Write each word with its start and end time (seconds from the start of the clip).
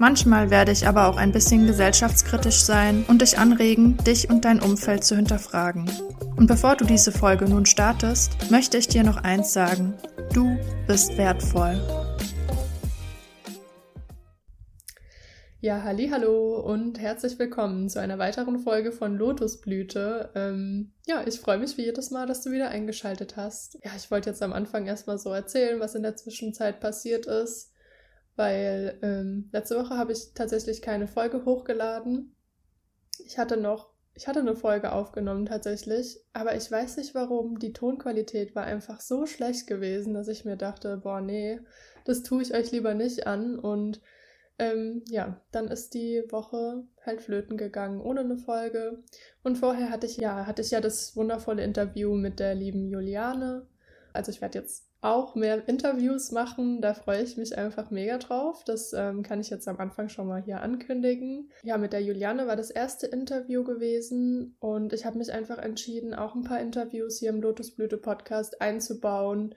Manchmal 0.00 0.50
werde 0.50 0.70
ich 0.70 0.86
aber 0.86 1.08
auch 1.08 1.16
ein 1.16 1.32
bisschen 1.32 1.66
gesellschaftskritisch 1.66 2.60
sein 2.60 3.04
und 3.08 3.20
dich 3.20 3.36
anregen, 3.36 3.96
dich 3.96 4.30
und 4.30 4.44
dein 4.44 4.62
Umfeld 4.62 5.02
zu 5.02 5.16
hinterfragen. 5.16 5.90
Und 6.36 6.46
bevor 6.46 6.76
du 6.76 6.84
diese 6.84 7.10
Folge 7.10 7.46
nun 7.46 7.66
startest, 7.66 8.48
möchte 8.48 8.78
ich 8.78 8.86
dir 8.86 9.02
noch 9.02 9.16
eins 9.16 9.52
sagen. 9.52 9.94
Du 10.32 10.56
bist 10.86 11.18
wertvoll. 11.18 11.80
Ja, 15.60 15.82
halli, 15.82 16.10
hallo 16.10 16.60
und 16.60 17.00
herzlich 17.00 17.36
willkommen 17.40 17.88
zu 17.88 18.00
einer 18.00 18.18
weiteren 18.18 18.60
Folge 18.60 18.92
von 18.92 19.16
Lotusblüte. 19.16 20.30
Ähm, 20.36 20.92
ja, 21.08 21.26
ich 21.26 21.40
freue 21.40 21.58
mich 21.58 21.76
wie 21.76 21.86
jedes 21.86 22.12
Mal, 22.12 22.28
dass 22.28 22.42
du 22.42 22.52
wieder 22.52 22.68
eingeschaltet 22.68 23.36
hast. 23.36 23.76
Ja, 23.82 23.90
ich 23.96 24.12
wollte 24.12 24.30
jetzt 24.30 24.44
am 24.44 24.52
Anfang 24.52 24.86
erstmal 24.86 25.18
so 25.18 25.32
erzählen, 25.32 25.80
was 25.80 25.96
in 25.96 26.04
der 26.04 26.14
Zwischenzeit 26.14 26.78
passiert 26.78 27.26
ist 27.26 27.72
weil 28.38 28.98
ähm, 29.02 29.48
letzte 29.52 29.76
Woche 29.76 29.96
habe 29.96 30.12
ich 30.12 30.32
tatsächlich 30.34 30.80
keine 30.80 31.08
Folge 31.08 31.44
hochgeladen. 31.44 32.34
Ich 33.18 33.36
hatte 33.36 33.56
noch, 33.56 33.90
ich 34.14 34.28
hatte 34.28 34.40
eine 34.40 34.54
Folge 34.54 34.92
aufgenommen 34.92 35.46
tatsächlich, 35.46 36.20
aber 36.32 36.56
ich 36.56 36.70
weiß 36.70 36.96
nicht 36.96 37.14
warum. 37.14 37.58
Die 37.58 37.72
Tonqualität 37.72 38.54
war 38.54 38.64
einfach 38.64 39.00
so 39.00 39.26
schlecht 39.26 39.66
gewesen, 39.66 40.14
dass 40.14 40.28
ich 40.28 40.44
mir 40.44 40.56
dachte, 40.56 40.96
boah, 40.98 41.20
nee, 41.20 41.60
das 42.04 42.22
tue 42.22 42.42
ich 42.42 42.54
euch 42.54 42.70
lieber 42.70 42.94
nicht 42.94 43.26
an. 43.26 43.58
Und 43.58 44.00
ähm, 44.58 45.02
ja, 45.08 45.40
dann 45.52 45.68
ist 45.68 45.94
die 45.94 46.22
Woche 46.30 46.84
halt 47.04 47.20
flöten 47.20 47.56
gegangen 47.56 48.00
ohne 48.00 48.20
eine 48.20 48.38
Folge. 48.38 49.02
Und 49.42 49.58
vorher 49.58 49.90
hatte 49.90 50.06
ich 50.06 50.16
ja, 50.16 50.46
hatte 50.46 50.62
ich 50.62 50.70
ja 50.70 50.80
das 50.80 51.16
wundervolle 51.16 51.62
Interview 51.62 52.14
mit 52.14 52.38
der 52.38 52.54
lieben 52.54 52.88
Juliane. 52.88 53.66
Also 54.12 54.30
ich 54.30 54.40
werde 54.40 54.58
jetzt 54.58 54.87
auch 55.00 55.34
mehr 55.36 55.68
Interviews 55.68 56.32
machen. 56.32 56.80
Da 56.80 56.94
freue 56.94 57.22
ich 57.22 57.36
mich 57.36 57.56
einfach 57.56 57.90
mega 57.90 58.18
drauf. 58.18 58.64
Das 58.64 58.92
ähm, 58.92 59.22
kann 59.22 59.40
ich 59.40 59.50
jetzt 59.50 59.68
am 59.68 59.78
Anfang 59.78 60.08
schon 60.08 60.26
mal 60.26 60.42
hier 60.42 60.60
ankündigen. 60.60 61.50
Ja, 61.62 61.78
mit 61.78 61.92
der 61.92 62.02
Juliane 62.02 62.46
war 62.46 62.56
das 62.56 62.70
erste 62.70 63.06
Interview 63.06 63.62
gewesen 63.62 64.56
und 64.58 64.92
ich 64.92 65.06
habe 65.06 65.18
mich 65.18 65.32
einfach 65.32 65.58
entschieden, 65.58 66.14
auch 66.14 66.34
ein 66.34 66.42
paar 66.42 66.60
Interviews 66.60 67.18
hier 67.18 67.30
im 67.30 67.40
Lotusblüte 67.40 67.96
Podcast 67.96 68.60
einzubauen, 68.60 69.54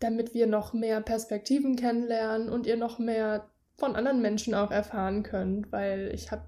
damit 0.00 0.34
wir 0.34 0.48
noch 0.48 0.72
mehr 0.72 1.00
Perspektiven 1.00 1.76
kennenlernen 1.76 2.48
und 2.48 2.66
ihr 2.66 2.76
noch 2.76 2.98
mehr 2.98 3.48
von 3.76 3.94
anderen 3.94 4.20
Menschen 4.20 4.54
auch 4.54 4.70
erfahren 4.70 5.22
könnt, 5.22 5.70
weil 5.70 6.10
ich 6.12 6.32
habe 6.32 6.44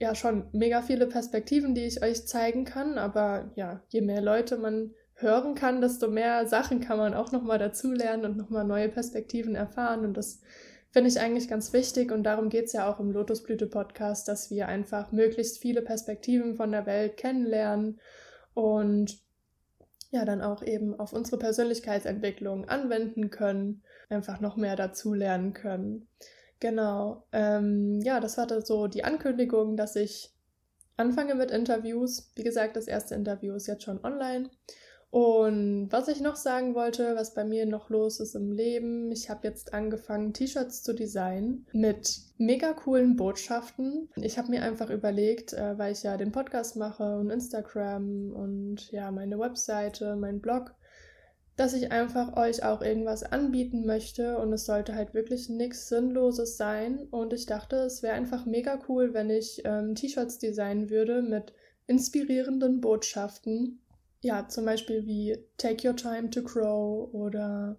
ja 0.00 0.14
schon 0.14 0.48
mega 0.52 0.82
viele 0.82 1.08
Perspektiven, 1.08 1.74
die 1.74 1.84
ich 1.84 2.02
euch 2.02 2.26
zeigen 2.26 2.64
kann, 2.64 2.98
aber 2.98 3.50
ja, 3.56 3.82
je 3.88 4.00
mehr 4.00 4.20
Leute 4.20 4.56
man 4.56 4.94
hören 5.20 5.54
kann, 5.54 5.80
desto 5.80 6.08
mehr 6.08 6.46
Sachen 6.46 6.80
kann 6.80 6.98
man 6.98 7.14
auch 7.14 7.32
nochmal 7.32 7.58
dazulernen 7.58 8.24
und 8.24 8.36
nochmal 8.36 8.64
neue 8.64 8.88
Perspektiven 8.88 9.54
erfahren. 9.54 10.04
Und 10.04 10.16
das 10.16 10.40
finde 10.90 11.10
ich 11.10 11.20
eigentlich 11.20 11.48
ganz 11.48 11.72
wichtig. 11.72 12.12
Und 12.12 12.22
darum 12.24 12.48
geht 12.48 12.66
es 12.66 12.72
ja 12.72 12.90
auch 12.90 13.00
im 13.00 13.10
Lotusblüte-Podcast, 13.10 14.28
dass 14.28 14.50
wir 14.50 14.68
einfach 14.68 15.12
möglichst 15.12 15.58
viele 15.58 15.82
Perspektiven 15.82 16.54
von 16.54 16.72
der 16.72 16.86
Welt 16.86 17.16
kennenlernen 17.16 18.00
und 18.54 19.18
ja, 20.10 20.24
dann 20.24 20.40
auch 20.40 20.62
eben 20.62 20.98
auf 20.98 21.12
unsere 21.12 21.38
Persönlichkeitsentwicklung 21.38 22.66
anwenden 22.66 23.30
können, 23.30 23.82
einfach 24.08 24.40
noch 24.40 24.56
mehr 24.56 24.74
dazulernen 24.74 25.52
können. 25.52 26.08
Genau. 26.60 27.26
Ähm, 27.32 28.00
ja, 28.02 28.20
das 28.20 28.38
war 28.38 28.48
so 28.64 28.86
die 28.86 29.04
Ankündigung, 29.04 29.76
dass 29.76 29.96
ich 29.96 30.32
anfange 30.96 31.34
mit 31.34 31.50
Interviews. 31.50 32.32
Wie 32.34 32.42
gesagt, 32.42 32.76
das 32.76 32.88
erste 32.88 33.14
Interview 33.14 33.54
ist 33.54 33.66
jetzt 33.66 33.84
schon 33.84 34.02
online. 34.02 34.50
Und 35.10 35.88
was 35.90 36.08
ich 36.08 36.20
noch 36.20 36.36
sagen 36.36 36.74
wollte, 36.74 37.16
was 37.16 37.32
bei 37.32 37.42
mir 37.42 37.64
noch 37.64 37.88
los 37.88 38.20
ist 38.20 38.34
im 38.34 38.52
Leben, 38.52 39.10
ich 39.10 39.30
habe 39.30 39.48
jetzt 39.48 39.72
angefangen, 39.72 40.34
T-Shirts 40.34 40.82
zu 40.82 40.92
designen 40.92 41.66
mit 41.72 42.20
mega 42.36 42.74
coolen 42.74 43.16
Botschaften. 43.16 44.10
Ich 44.16 44.36
habe 44.36 44.50
mir 44.50 44.62
einfach 44.62 44.90
überlegt, 44.90 45.54
äh, 45.54 45.78
weil 45.78 45.92
ich 45.92 46.02
ja 46.02 46.18
den 46.18 46.30
Podcast 46.30 46.76
mache 46.76 47.18
und 47.18 47.30
Instagram 47.30 48.32
und 48.32 48.90
ja, 48.92 49.10
meine 49.10 49.38
Webseite, 49.38 50.14
mein 50.14 50.40
Blog, 50.40 50.74
dass 51.56 51.72
ich 51.72 51.90
einfach 51.90 52.36
euch 52.36 52.62
auch 52.62 52.82
irgendwas 52.82 53.22
anbieten 53.22 53.86
möchte 53.86 54.38
und 54.38 54.52
es 54.52 54.66
sollte 54.66 54.94
halt 54.94 55.14
wirklich 55.14 55.48
nichts 55.48 55.88
Sinnloses 55.88 56.58
sein. 56.58 57.08
Und 57.10 57.32
ich 57.32 57.46
dachte, 57.46 57.76
es 57.76 58.02
wäre 58.02 58.14
einfach 58.14 58.44
mega 58.44 58.78
cool, 58.88 59.14
wenn 59.14 59.30
ich 59.30 59.62
ähm, 59.64 59.94
T-Shirts 59.94 60.38
designen 60.38 60.90
würde 60.90 61.22
mit 61.22 61.54
inspirierenden 61.86 62.82
Botschaften 62.82 63.80
ja, 64.20 64.48
zum 64.48 64.64
Beispiel 64.64 65.06
wie 65.06 65.38
Take 65.56 65.88
Your 65.88 65.96
Time 65.96 66.30
to 66.30 66.42
Grow 66.42 67.12
oder 67.12 67.76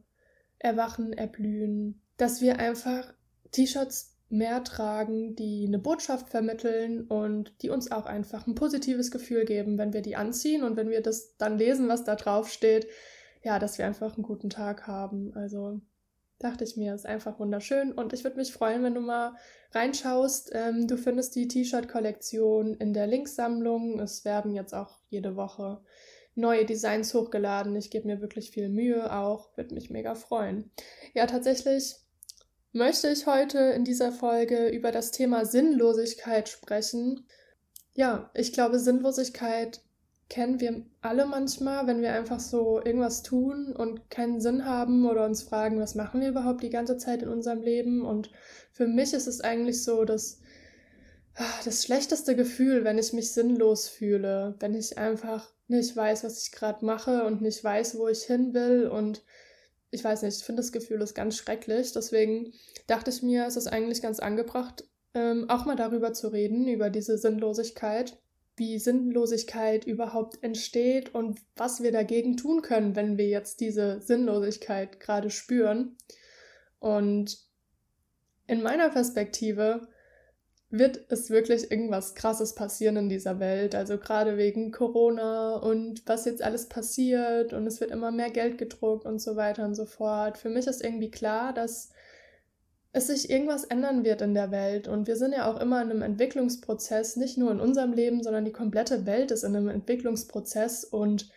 Erwachen, 0.58 1.14
Erblühen, 1.14 2.02
dass 2.18 2.42
wir 2.42 2.60
einfach 2.60 3.14
T-Shirts 3.52 4.18
mehr 4.30 4.64
tragen, 4.64 5.36
die 5.36 5.66
eine 5.68 5.80
Botschaft 5.80 6.30
vermitteln 6.30 7.08
und 7.08 7.54
die 7.62 7.70
uns 7.70 7.92
auch 7.92 8.06
einfach 8.06 8.46
ein 8.46 8.56
positives 8.56 9.10
Gefühl 9.10 9.44
geben, 9.46 9.78
wenn 9.78 9.92
wir 9.92 10.02
die 10.02 10.16
anziehen 10.16 10.64
und 10.64 10.78
wenn 10.78 10.90
wir 10.90 11.02
das 11.02 11.36
dann 11.38 11.58
lesen, 11.58 11.88
was 11.88 12.04
da 12.04 12.16
drauf 12.16 12.50
steht, 12.50 12.88
ja, 13.42 13.58
dass 13.58 13.78
wir 13.78 13.86
einfach 13.86 14.16
einen 14.16 14.24
guten 14.24 14.50
Tag 14.50 14.86
haben. 14.86 15.34
Also 15.34 15.82
dachte 16.38 16.64
ich 16.64 16.78
mir, 16.78 16.94
ist 16.94 17.08
einfach 17.08 17.40
wunderschön 17.40 17.92
und 17.92 18.14
ich 18.14 18.24
würde 18.24 18.38
mich 18.38 18.54
freuen, 18.54 18.84
wenn 18.84 18.94
du 18.94 19.02
mal 19.02 19.36
reinschaust. 19.72 20.52
Ähm, 20.54 20.88
du 20.88 20.98
findest 20.98 21.36
die 21.36 21.48
T-Shirt-Kollektion 21.48 22.76
in 22.76 22.94
der 22.94 23.08
Linksammlung. 23.08 24.00
Es 24.00 24.26
werden 24.26 24.54
jetzt 24.54 24.74
auch 24.74 25.00
jede 25.10 25.36
Woche 25.36 25.82
neue 26.40 26.66
Designs 26.66 27.14
hochgeladen. 27.14 27.76
Ich 27.76 27.92
gebe 27.92 28.08
mir 28.08 28.22
wirklich 28.22 28.52
viel 28.52 28.70
Mühe 28.70 29.14
auch, 29.14 29.56
würde 29.58 29.74
mich 29.74 29.90
mega 29.90 30.16
freuen. 30.16 30.72
Ja, 31.14 31.28
tatsächlich 31.28 31.96
möchte 32.72 33.10
ich 33.10 33.26
heute 33.26 33.60
in 33.60 33.84
dieser 33.84 34.12
Folge 34.12 34.70
über 34.70 34.92
das 34.92 35.12
Thema 35.12 35.46
Sinnlosigkeit 35.46 36.50
sprechen. 36.50 37.26
Ja, 37.94 38.30
ich 38.34 38.54
glaube, 38.54 38.80
Sinnlosigkeit 38.80 39.82
kennen 40.30 40.60
wir 40.60 40.86
alle 41.02 41.26
manchmal, 41.26 41.88
wenn 41.88 42.02
wir 42.02 42.14
einfach 42.14 42.40
so 42.40 42.80
irgendwas 42.84 43.24
tun 43.24 43.76
und 43.76 44.12
keinen 44.12 44.40
Sinn 44.40 44.64
haben 44.64 45.08
oder 45.10 45.26
uns 45.26 45.42
fragen, 45.42 45.80
was 45.80 45.96
machen 45.96 46.22
wir 46.22 46.30
überhaupt 46.30 46.62
die 46.62 46.70
ganze 46.70 46.98
Zeit 46.98 47.24
in 47.24 47.30
unserem 47.30 47.62
Leben. 47.62 48.06
Und 48.06 48.32
für 48.72 48.88
mich 48.88 49.14
ist 49.14 49.28
es 49.28 49.42
eigentlich 49.42 49.84
so, 49.84 50.06
dass 50.06 50.40
das 51.64 51.84
schlechteste 51.84 52.36
Gefühl, 52.36 52.84
wenn 52.84 52.98
ich 52.98 53.14
mich 53.14 53.32
sinnlos 53.32 53.88
fühle, 53.88 54.56
wenn 54.60 54.76
ich 54.76 54.98
einfach 54.98 55.52
nicht 55.68 55.96
weiß, 55.96 56.24
was 56.24 56.44
ich 56.44 56.52
gerade 56.52 56.86
mache 56.86 57.24
und 57.24 57.42
nicht 57.42 57.64
weiß, 57.64 57.98
wo 57.98 58.08
ich 58.08 58.24
hin 58.24 58.54
will 58.54 58.88
und 58.88 59.24
ich 59.92 60.04
weiß 60.04 60.22
nicht, 60.22 60.38
ich 60.38 60.44
finde 60.44 60.62
das 60.62 60.72
Gefühl 60.72 61.02
ist 61.02 61.16
ganz 61.16 61.38
schrecklich. 61.38 61.94
Deswegen 61.94 62.54
dachte 62.88 63.10
ich 63.10 63.24
mir, 63.24 63.46
es 63.48 63.56
ist 63.56 63.68
eigentlich 63.68 64.02
ganz 64.02 64.20
angebracht, 64.20 64.84
ähm, 65.14 65.50
auch 65.50 65.66
mal 65.66 65.76
darüber 65.76 66.14
zu 66.14 66.28
reden, 66.28 66.68
über 66.68 66.90
diese 66.90 67.18
Sinnlosigkeit, 67.18 68.20
wie 68.56 68.78
Sinnlosigkeit 68.78 69.86
überhaupt 69.86 70.44
entsteht 70.44 71.16
und 71.16 71.40
was 71.56 71.82
wir 71.82 71.92
dagegen 71.92 72.38
tun 72.38 72.62
können, 72.62 72.96
wenn 72.96 73.18
wir 73.18 73.28
jetzt 73.28 73.62
diese 73.62 74.02
Sinnlosigkeit 74.02 75.00
gerade 75.00 75.30
spüren. 75.30 75.96
Und 76.80 77.40
in 78.46 78.62
meiner 78.62 78.90
Perspektive 78.90 79.88
wird 80.72 81.06
es 81.10 81.30
wirklich 81.30 81.72
irgendwas 81.72 82.14
Krasses 82.14 82.54
passieren 82.54 82.98
in 82.98 83.10
dieser 83.10 83.40
Welt. 83.40 83.74
Also 83.74 83.98
gerade 83.98 84.38
wegen 84.38 84.72
Corona 84.72 85.56
und 85.56 86.04
was 86.08 86.26
jetzt 86.26 86.44
alles 86.44 86.68
passiert 86.68 87.54
und 87.54 87.66
es 87.66 87.80
wird 87.82 87.92
immer 87.92 88.12
mehr 88.12 88.30
Geld 88.30 88.58
gedruckt 88.58 89.06
und 89.06 89.20
so 89.20 89.36
weiter 89.36 89.66
und 89.66 89.76
so 89.76 89.86
fort. 89.86 90.38
Für 90.38 90.50
mich 90.50 90.68
ist 90.68 90.84
irgendwie 90.84 91.10
klar, 91.10 91.54
dass 91.54 91.90
es 92.92 93.08
sich 93.08 93.30
irgendwas 93.30 93.64
ändern 93.64 94.04
wird 94.04 94.22
in 94.22 94.34
der 94.34 94.52
Welt. 94.52 94.88
Und 94.88 95.08
wir 95.08 95.16
sind 95.16 95.34
ja 95.34 95.52
auch 95.52 95.60
immer 95.60 95.82
in 95.82 95.90
einem 95.90 96.02
Entwicklungsprozess, 96.02 97.16
nicht 97.16 97.38
nur 97.38 97.52
in 97.52 97.60
unserem 97.60 97.94
Leben, 97.94 98.24
sondern 98.24 98.46
die 98.46 98.52
komplette 98.52 99.06
Welt 99.06 99.32
ist 99.32 99.44
in 99.44 99.56
einem 99.56 99.70
Entwicklungsprozess 99.70 100.84
und 100.84 101.30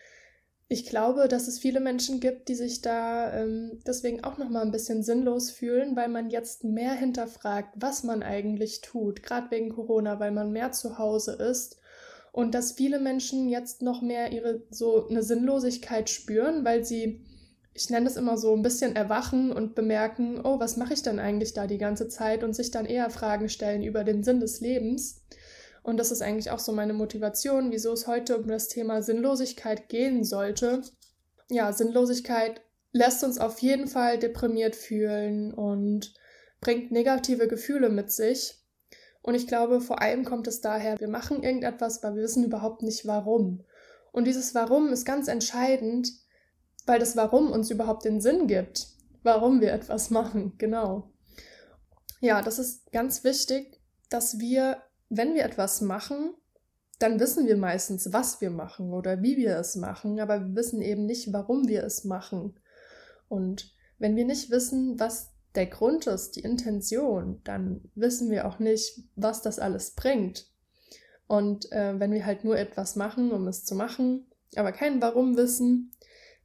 ich 0.67 0.85
glaube, 0.85 1.27
dass 1.27 1.47
es 1.47 1.59
viele 1.59 1.79
Menschen 1.79 2.19
gibt, 2.19 2.47
die 2.47 2.55
sich 2.55 2.81
da 2.81 3.33
ähm, 3.33 3.79
deswegen 3.85 4.23
auch 4.23 4.37
noch 4.37 4.49
mal 4.49 4.61
ein 4.61 4.71
bisschen 4.71 5.03
sinnlos 5.03 5.51
fühlen, 5.51 5.95
weil 5.95 6.07
man 6.07 6.29
jetzt 6.29 6.63
mehr 6.63 6.93
hinterfragt, 6.93 7.73
was 7.75 8.03
man 8.03 8.23
eigentlich 8.23 8.81
tut, 8.81 9.23
gerade 9.23 9.51
wegen 9.51 9.69
Corona, 9.69 10.19
weil 10.19 10.31
man 10.31 10.51
mehr 10.51 10.71
zu 10.71 10.97
Hause 10.97 11.33
ist 11.33 11.79
und 12.31 12.55
dass 12.55 12.71
viele 12.71 12.99
Menschen 12.99 13.49
jetzt 13.49 13.81
noch 13.81 14.01
mehr 14.01 14.31
ihre 14.31 14.63
so 14.71 15.07
eine 15.07 15.21
Sinnlosigkeit 15.21 16.09
spüren, 16.09 16.65
weil 16.65 16.83
sie 16.83 17.23
ich 17.75 17.89
nenne 17.89 18.07
es 18.07 18.17
immer 18.17 18.37
so 18.37 18.55
ein 18.55 18.61
bisschen 18.61 18.95
erwachen 18.95 19.51
und 19.51 19.73
bemerken, 19.73 20.39
oh, 20.43 20.59
was 20.59 20.77
mache 20.77 20.93
ich 20.93 21.01
denn 21.01 21.19
eigentlich 21.19 21.53
da 21.53 21.65
die 21.65 21.79
ganze 21.79 22.07
Zeit 22.07 22.43
und 22.43 22.53
sich 22.55 22.69
dann 22.69 22.85
eher 22.85 23.09
Fragen 23.09 23.49
stellen 23.49 23.83
über 23.83 24.03
den 24.03 24.23
Sinn 24.23 24.39
des 24.39 24.61
Lebens. 24.61 25.23
Und 25.83 25.97
das 25.97 26.11
ist 26.11 26.21
eigentlich 26.21 26.49
auch 26.49 26.59
so 26.59 26.71
meine 26.71 26.93
Motivation, 26.93 27.71
wieso 27.71 27.91
es 27.91 28.07
heute 28.07 28.37
um 28.37 28.47
das 28.47 28.69
Thema 28.69 29.03
Sinnlosigkeit 29.03 29.89
gehen 29.89 30.23
sollte. 30.23 30.81
Ja, 31.49 31.71
Sinnlosigkeit 31.73 32.61
lässt 32.93 33.23
uns 33.23 33.37
auf 33.37 33.59
jeden 33.59 33.87
Fall 33.87 34.17
deprimiert 34.17 34.75
fühlen 34.75 35.53
und 35.53 36.13
bringt 36.61 36.91
negative 36.91 37.47
Gefühle 37.47 37.89
mit 37.89 38.11
sich. 38.11 38.59
Und 39.21 39.35
ich 39.35 39.47
glaube, 39.47 39.81
vor 39.81 40.01
allem 40.01 40.25
kommt 40.25 40.47
es 40.47 40.61
daher, 40.61 40.99
wir 40.99 41.07
machen 41.07 41.43
irgendetwas, 41.43 42.01
weil 42.03 42.15
wir 42.15 42.23
wissen 42.23 42.43
überhaupt 42.43 42.81
nicht 42.81 43.05
warum. 43.05 43.63
Und 44.11 44.25
dieses 44.25 44.53
Warum 44.53 44.89
ist 44.93 45.05
ganz 45.05 45.27
entscheidend, 45.27 46.09
weil 46.85 46.99
das 46.99 47.17
Warum 47.17 47.51
uns 47.51 47.71
überhaupt 47.71 48.05
den 48.05 48.21
Sinn 48.21 48.47
gibt, 48.47 48.87
warum 49.23 49.59
wir 49.59 49.73
etwas 49.73 50.09
machen, 50.09 50.53
genau. 50.57 51.09
Ja, 52.19 52.41
das 52.41 52.59
ist 52.59 52.91
ganz 52.91 53.23
wichtig, 53.23 53.81
dass 54.09 54.39
wir, 54.39 54.81
wenn 55.09 55.33
wir 55.33 55.43
etwas 55.43 55.81
machen, 55.81 56.33
dann 56.99 57.19
wissen 57.19 57.47
wir 57.47 57.57
meistens, 57.57 58.13
was 58.13 58.39
wir 58.41 58.49
machen 58.49 58.93
oder 58.93 59.21
wie 59.21 59.37
wir 59.37 59.57
es 59.57 59.75
machen, 59.75 60.19
aber 60.19 60.39
wir 60.39 60.55
wissen 60.55 60.81
eben 60.81 61.05
nicht, 61.05 61.33
warum 61.33 61.67
wir 61.67 61.83
es 61.83 62.03
machen. 62.05 62.59
Und 63.27 63.73
wenn 63.99 64.15
wir 64.15 64.25
nicht 64.25 64.51
wissen, 64.51 64.99
was 64.99 65.31
der 65.55 65.67
Grund 65.67 66.07
ist, 66.07 66.35
die 66.35 66.41
Intention, 66.41 67.41
dann 67.43 67.89
wissen 67.95 68.29
wir 68.29 68.47
auch 68.47 68.59
nicht, 68.59 69.03
was 69.15 69.41
das 69.41 69.59
alles 69.59 69.91
bringt. 69.91 70.47
Und 71.27 71.71
äh, 71.71 71.99
wenn 71.99 72.11
wir 72.11 72.25
halt 72.25 72.43
nur 72.43 72.57
etwas 72.57 72.95
machen, 72.95 73.31
um 73.31 73.47
es 73.47 73.65
zu 73.65 73.75
machen, 73.75 74.27
aber 74.55 74.71
kein 74.71 75.01
Warum 75.01 75.35
wissen, 75.35 75.91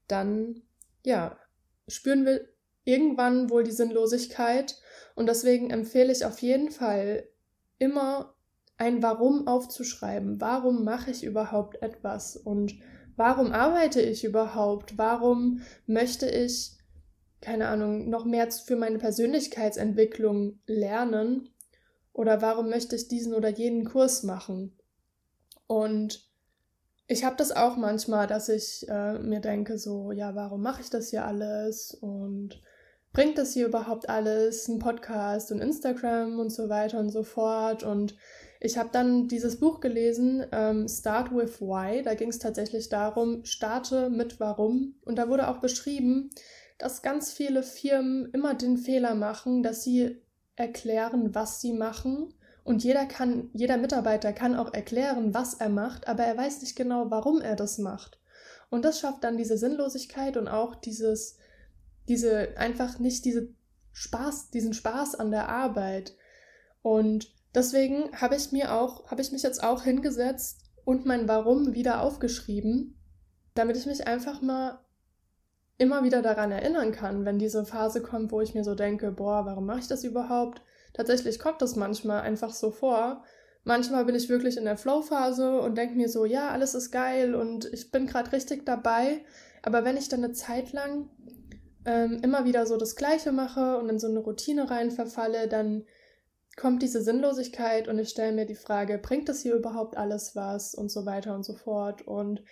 dann 0.07 0.63
ja, 1.05 1.39
spüren 1.87 2.25
wir 2.25 2.49
irgendwann 2.85 3.51
wohl 3.51 3.65
die 3.65 3.71
Sinnlosigkeit. 3.71 4.81
Und 5.15 5.27
deswegen 5.27 5.71
empfehle 5.71 6.13
ich 6.13 6.25
auf 6.25 6.41
jeden 6.41 6.71
Fall 6.71 7.29
immer 7.79 8.35
ein 8.79 9.03
Warum 9.03 9.47
aufzuschreiben. 9.47 10.41
Warum 10.41 10.85
mache 10.85 11.11
ich 11.11 11.25
überhaupt 11.25 11.83
etwas? 11.83 12.37
Und 12.37 12.75
warum 13.17 13.53
arbeite 13.53 14.01
ich 14.01 14.25
überhaupt? 14.25 14.97
Warum 14.97 15.61
möchte 15.87 16.29
ich 16.29 16.79
keine 17.41 17.69
Ahnung, 17.69 18.09
noch 18.09 18.25
mehr 18.25 18.51
für 18.51 18.77
meine 18.77 18.99
Persönlichkeitsentwicklung 18.99 20.59
lernen? 20.67 21.51
Oder 22.13 22.43
warum 22.43 22.69
möchte 22.69 22.97
ich 22.97 23.09
diesen 23.09 23.35
oder 23.35 23.49
jenen 23.49 23.85
Kurs 23.85 24.25
machen? 24.25 24.77
Und 25.67 26.27
ich 27.07 27.25
habe 27.25 27.37
das 27.37 27.53
auch 27.53 27.77
manchmal, 27.77 28.27
dass 28.27 28.49
ich 28.49 28.87
äh, 28.89 29.19
mir 29.19 29.41
denke, 29.41 29.79
so, 29.79 30.13
ja, 30.13 30.35
warum 30.35 30.63
mache 30.63 30.83
ich 30.83 30.91
das 30.91 31.11
hier 31.11 31.25
alles? 31.25 31.95
Und 31.95 32.61
bringt 33.13 33.39
das 33.39 33.53
hier 33.53 33.67
überhaupt 33.67 34.09
alles? 34.09 34.67
Ein 34.69 34.81
Podcast 34.81 35.53
und 35.53 35.61
Instagram 35.61 36.41
und 36.41 36.51
so 36.51 36.69
weiter 36.69 36.99
und 36.99 37.11
so 37.11 37.23
fort. 37.23 37.85
Und 37.85 38.17
ich 38.61 38.77
habe 38.77 38.89
dann 38.93 39.29
dieses 39.29 39.61
Buch 39.61 39.81
gelesen, 39.81 40.45
ähm, 40.51 40.89
Start 40.89 41.33
with 41.33 41.61
Why. 41.61 42.03
Da 42.03 42.15
ging 42.15 42.29
es 42.29 42.39
tatsächlich 42.39 42.89
darum, 42.89 43.45
starte 43.45 44.11
mit 44.11 44.41
Warum. 44.41 44.97
Und 45.05 45.17
da 45.17 45.29
wurde 45.29 45.49
auch 45.49 45.59
beschrieben, 45.59 46.31
dass 46.79 47.03
ganz 47.03 47.33
viele 47.33 47.63
Firmen 47.63 48.31
immer 48.33 48.55
den 48.55 48.77
Fehler 48.77 49.15
machen, 49.15 49.63
dass 49.63 49.85
sie 49.85 50.21
erklären, 50.57 51.35
was 51.35 51.61
sie 51.61 51.73
machen. 51.73 52.35
Und 52.65 52.83
jeder 52.83 53.07
kann, 53.07 53.49
jeder 53.53 53.77
Mitarbeiter 53.77 54.33
kann 54.33 54.57
auch 54.57 54.75
erklären, 54.75 55.35
was 55.35 55.55
er 55.55 55.69
macht, 55.69 56.09
aber 56.09 56.25
er 56.25 56.37
weiß 56.37 56.61
nicht 56.61 56.77
genau, 56.77 57.11
warum 57.11 57.41
er 57.41 57.57
das 57.57 57.79
macht. 57.79 58.19
Und 58.71 58.85
das 58.85 59.01
schafft 59.01 59.25
dann 59.25 59.39
diese 59.39 59.57
Sinnlosigkeit 59.57 60.37
und 60.37 60.49
auch 60.49 60.75
dieses, 60.75 61.39
diese, 62.09 62.59
einfach 62.59 62.99
nicht 62.99 63.25
diese 63.25 63.49
Spaß, 63.93 64.51
diesen 64.51 64.75
Spaß 64.75 65.15
an 65.15 65.31
der 65.31 65.49
Arbeit. 65.49 66.15
Und 66.83 67.33
deswegen 67.55 68.13
habe 68.13 68.37
ich 68.37 68.53
mir 68.53 68.75
auch, 68.75 69.11
habe 69.11 69.23
ich 69.23 69.33
mich 69.33 69.43
jetzt 69.43 69.63
auch 69.63 69.83
hingesetzt 69.83 70.63
und 70.85 71.07
mein 71.07 71.29
Warum 71.29 71.75
wieder 71.75 72.03
aufgeschrieben, 72.03 72.99
damit 73.55 73.77
ich 73.77 73.87
mich 73.87 74.07
einfach 74.07 74.41
mal 74.43 74.81
immer 75.79 76.03
wieder 76.03 76.23
daran 76.23 76.51
erinnern 76.51 76.93
kann, 76.93 77.25
wenn 77.25 77.39
diese 77.39 77.65
Phase 77.65 78.03
kommt, 78.03 78.33
wo 78.33 78.41
ich 78.41 78.55
mir 78.55 78.65
so 78.65 78.75
denke, 78.75 79.13
boah, 79.13 79.47
warum 79.47 79.67
mache 79.67 79.81
ich 79.81 79.87
das 79.87 80.03
überhaupt? 80.03 80.61
Tatsächlich 80.93 81.39
kommt 81.39 81.63
das 81.63 81.77
manchmal 81.77 82.23
einfach 82.23 82.53
so 82.53 82.71
vor. 82.71 83.23
Manchmal 83.65 84.05
bin 84.05 84.15
ich 84.15 84.29
wirklich 84.29 84.57
in 84.57 84.65
der 84.65 84.77
Flow-Phase 84.77 85.61
und 85.61 85.77
denke 85.77 85.95
mir 85.95 86.09
so, 86.09 86.25
ja, 86.25 86.49
alles 86.51 86.75
ist 86.75 86.91
geil 86.91 87.35
und 87.35 87.67
ich 87.67 87.91
bin 87.91 88.07
gerade 88.07 88.33
richtig 88.33 88.67
dabei. 88.67 89.25
Aber 89.63 89.85
wenn 89.85 89.97
ich 89.97 90.09
dann 90.09 90.25
eine 90.25 90.33
Zeit 90.33 90.73
lang 90.73 91.11
ähm, 91.85 92.21
immer 92.23 92.45
wieder 92.45 92.67
so 92.67 92.77
das 92.77 92.97
Gleiche 92.97 93.31
mache 93.31 93.79
und 93.79 93.89
in 93.89 93.99
so 93.99 94.09
eine 94.09 94.21
Routine 94.21 94.71
rein 94.71 94.91
verfalle, 94.91 95.49
dann 95.49 95.85
kommt 96.59 96.83
diese 96.83 97.03
Sinnlosigkeit 97.03 97.89
und 97.89 97.99
ich 97.99 98.11
stelle 98.11 98.33
mir 98.33 98.45
die 98.45 98.55
Frage, 98.55 98.99
bringt 98.99 99.29
das 99.29 99.41
hier 99.41 99.55
überhaupt 99.55 99.97
alles 99.97 100.37
was 100.37 100.75
und 100.75 100.91
so 100.91 101.07
weiter 101.07 101.35
und 101.35 101.45
so 101.45 101.55
fort. 101.55 102.03
Und 102.03 102.43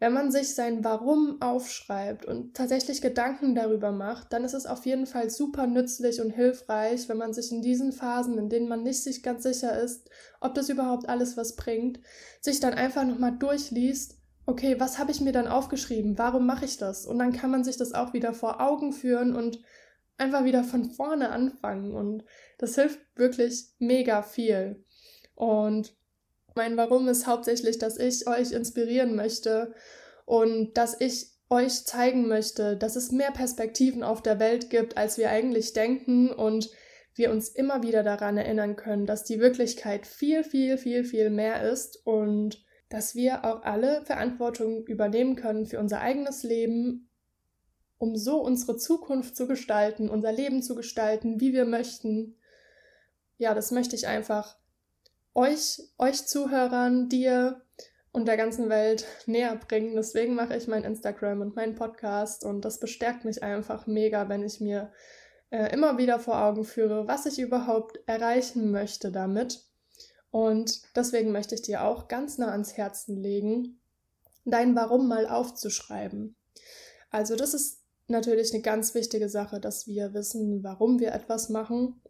wenn 0.00 0.12
man 0.12 0.32
sich 0.32 0.56
sein 0.56 0.82
Warum 0.82 1.40
aufschreibt 1.40 2.24
und 2.24 2.54
tatsächlich 2.54 3.00
Gedanken 3.00 3.54
darüber 3.54 3.92
macht, 3.92 4.32
dann 4.32 4.42
ist 4.42 4.52
es 4.52 4.66
auf 4.66 4.84
jeden 4.84 5.06
Fall 5.06 5.30
super 5.30 5.68
nützlich 5.68 6.20
und 6.20 6.30
hilfreich, 6.30 7.08
wenn 7.08 7.18
man 7.18 7.32
sich 7.32 7.52
in 7.52 7.62
diesen 7.62 7.92
Phasen, 7.92 8.36
in 8.36 8.48
denen 8.48 8.68
man 8.68 8.82
nicht 8.82 9.02
sich 9.04 9.22
ganz 9.22 9.44
sicher 9.44 9.78
ist, 9.80 10.10
ob 10.40 10.54
das 10.54 10.68
überhaupt 10.68 11.08
alles 11.08 11.36
was 11.36 11.54
bringt, 11.54 12.00
sich 12.40 12.58
dann 12.58 12.74
einfach 12.74 13.04
nochmal 13.04 13.38
durchliest, 13.38 14.16
okay, 14.44 14.80
was 14.80 14.98
habe 14.98 15.12
ich 15.12 15.20
mir 15.20 15.32
dann 15.32 15.46
aufgeschrieben? 15.46 16.18
Warum 16.18 16.46
mache 16.46 16.64
ich 16.64 16.78
das? 16.78 17.06
Und 17.06 17.20
dann 17.20 17.32
kann 17.32 17.52
man 17.52 17.62
sich 17.62 17.76
das 17.76 17.94
auch 17.94 18.12
wieder 18.12 18.34
vor 18.34 18.60
Augen 18.60 18.92
führen 18.92 19.36
und 19.36 19.60
einfach 20.22 20.44
wieder 20.44 20.64
von 20.64 20.90
vorne 20.90 21.30
anfangen. 21.30 21.92
Und 21.92 22.24
das 22.58 22.76
hilft 22.76 23.00
wirklich 23.16 23.66
mega 23.78 24.22
viel. 24.22 24.84
Und 25.34 25.94
mein 26.54 26.76
Warum 26.76 27.08
ist 27.08 27.26
hauptsächlich, 27.26 27.78
dass 27.78 27.98
ich 27.98 28.26
euch 28.26 28.52
inspirieren 28.52 29.16
möchte 29.16 29.74
und 30.24 30.76
dass 30.76 31.00
ich 31.00 31.32
euch 31.50 31.84
zeigen 31.84 32.28
möchte, 32.28 32.76
dass 32.76 32.96
es 32.96 33.12
mehr 33.12 33.30
Perspektiven 33.30 34.02
auf 34.02 34.22
der 34.22 34.38
Welt 34.38 34.70
gibt, 34.70 34.96
als 34.96 35.18
wir 35.18 35.30
eigentlich 35.30 35.72
denken 35.72 36.30
und 36.30 36.70
wir 37.14 37.30
uns 37.30 37.50
immer 37.50 37.82
wieder 37.82 38.02
daran 38.02 38.38
erinnern 38.38 38.76
können, 38.76 39.04
dass 39.04 39.24
die 39.24 39.38
Wirklichkeit 39.38 40.06
viel, 40.06 40.44
viel, 40.44 40.78
viel, 40.78 41.04
viel 41.04 41.28
mehr 41.28 41.70
ist 41.70 42.00
und 42.06 42.64
dass 42.88 43.14
wir 43.14 43.44
auch 43.44 43.62
alle 43.62 44.02
Verantwortung 44.04 44.86
übernehmen 44.86 45.36
können 45.36 45.66
für 45.66 45.78
unser 45.78 46.00
eigenes 46.00 46.42
Leben, 46.42 47.10
um 48.02 48.16
so 48.16 48.40
unsere 48.40 48.76
Zukunft 48.76 49.36
zu 49.36 49.46
gestalten, 49.46 50.10
unser 50.10 50.32
Leben 50.32 50.60
zu 50.60 50.74
gestalten, 50.74 51.40
wie 51.40 51.52
wir 51.52 51.64
möchten. 51.64 52.34
Ja, 53.38 53.54
das 53.54 53.70
möchte 53.70 53.94
ich 53.94 54.08
einfach 54.08 54.56
euch, 55.34 55.80
euch 55.98 56.26
Zuhörern, 56.26 57.08
dir 57.08 57.62
und 58.10 58.26
der 58.26 58.36
ganzen 58.36 58.68
Welt 58.68 59.06
näher 59.26 59.54
bringen. 59.54 59.94
Deswegen 59.94 60.34
mache 60.34 60.56
ich 60.56 60.66
mein 60.66 60.82
Instagram 60.82 61.42
und 61.42 61.54
meinen 61.54 61.76
Podcast 61.76 62.44
und 62.44 62.64
das 62.64 62.80
bestärkt 62.80 63.24
mich 63.24 63.44
einfach 63.44 63.86
mega, 63.86 64.28
wenn 64.28 64.42
ich 64.42 64.60
mir 64.60 64.90
äh, 65.50 65.72
immer 65.72 65.96
wieder 65.96 66.18
vor 66.18 66.42
Augen 66.42 66.64
führe, 66.64 67.06
was 67.06 67.24
ich 67.26 67.38
überhaupt 67.38 68.00
erreichen 68.06 68.72
möchte 68.72 69.12
damit. 69.12 69.62
Und 70.32 70.82
deswegen 70.96 71.30
möchte 71.30 71.54
ich 71.54 71.62
dir 71.62 71.84
auch 71.84 72.08
ganz 72.08 72.36
nah 72.36 72.50
ans 72.50 72.76
Herzen 72.76 73.16
legen, 73.16 73.80
dein 74.44 74.74
Warum 74.74 75.06
mal 75.06 75.28
aufzuschreiben. 75.28 76.34
Also 77.08 77.36
das 77.36 77.54
ist 77.54 77.81
natürlich 78.08 78.52
eine 78.52 78.62
ganz 78.62 78.94
wichtige 78.94 79.28
Sache, 79.28 79.60
dass 79.60 79.86
wir 79.86 80.14
wissen, 80.14 80.62
warum 80.62 81.00
wir 81.00 81.12
etwas 81.12 81.48
machen 81.48 82.00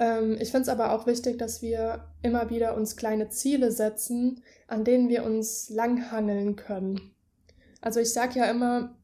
ähm, 0.00 0.38
ich 0.40 0.50
finde 0.50 0.62
es 0.62 0.68
aber 0.68 0.92
auch 0.92 1.06
wichtig, 1.06 1.38
dass 1.38 1.62
wir 1.62 2.06
immer 2.22 2.50
wieder 2.50 2.74
uns 2.74 2.96
kleine 2.96 3.28
Ziele 3.28 3.70
setzen, 3.70 4.42
an 4.66 4.82
denen 4.82 5.08
wir 5.08 5.24
uns 5.24 5.68
langhangeln 5.68 6.56
können. 6.56 7.14
Also 7.82 8.00
ich 8.00 8.12
sage 8.12 8.40
ja 8.40 8.50
immer, 8.50 8.96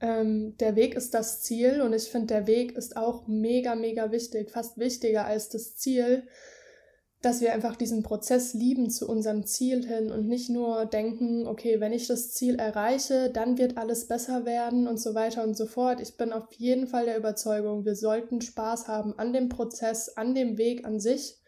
ähm, 0.00 0.56
der 0.58 0.74
Weg 0.74 0.94
ist 0.94 1.14
das 1.14 1.42
Ziel 1.42 1.82
und 1.82 1.92
ich 1.92 2.10
finde, 2.10 2.28
der 2.28 2.46
Weg 2.46 2.72
ist 2.72 2.96
auch 2.96 3.28
mega, 3.28 3.74
mega 3.74 4.10
wichtig, 4.10 4.50
fast 4.50 4.78
wichtiger 4.78 5.26
als 5.26 5.50
das 5.50 5.76
Ziel, 5.76 6.26
dass 7.22 7.40
wir 7.40 7.52
einfach 7.52 7.76
diesen 7.76 8.02
Prozess 8.02 8.52
lieben 8.52 8.90
zu 8.90 9.08
unserem 9.08 9.46
Ziel 9.46 9.86
hin 9.86 10.10
und 10.10 10.26
nicht 10.26 10.50
nur 10.50 10.86
denken, 10.86 11.46
okay, 11.46 11.78
wenn 11.78 11.92
ich 11.92 12.08
das 12.08 12.32
Ziel 12.32 12.56
erreiche, 12.56 13.30
dann 13.30 13.58
wird 13.58 13.78
alles 13.78 14.08
besser 14.08 14.44
werden 14.44 14.88
und 14.88 15.00
so 15.00 15.14
weiter 15.14 15.44
und 15.44 15.56
so 15.56 15.66
fort. 15.66 16.00
Ich 16.00 16.16
bin 16.16 16.32
auf 16.32 16.52
jeden 16.54 16.88
Fall 16.88 17.04
der 17.04 17.16
Überzeugung, 17.16 17.84
wir 17.84 17.94
sollten 17.94 18.40
Spaß 18.40 18.88
haben 18.88 19.16
an 19.18 19.32
dem 19.32 19.48
Prozess, 19.48 20.08
an 20.08 20.34
dem 20.34 20.58
Weg 20.58 20.84
an 20.84 20.98
sich, 20.98 21.38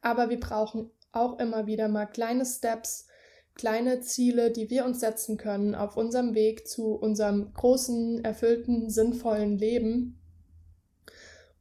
aber 0.00 0.30
wir 0.30 0.40
brauchen 0.40 0.90
auch 1.12 1.38
immer 1.38 1.66
wieder 1.66 1.88
mal 1.88 2.06
kleine 2.06 2.46
Steps, 2.46 3.06
kleine 3.54 4.00
Ziele, 4.00 4.50
die 4.50 4.70
wir 4.70 4.86
uns 4.86 5.00
setzen 5.00 5.36
können 5.36 5.74
auf 5.74 5.98
unserem 5.98 6.34
Weg 6.34 6.66
zu 6.66 6.94
unserem 6.94 7.52
großen, 7.52 8.24
erfüllten, 8.24 8.88
sinnvollen 8.88 9.58
Leben. 9.58 10.18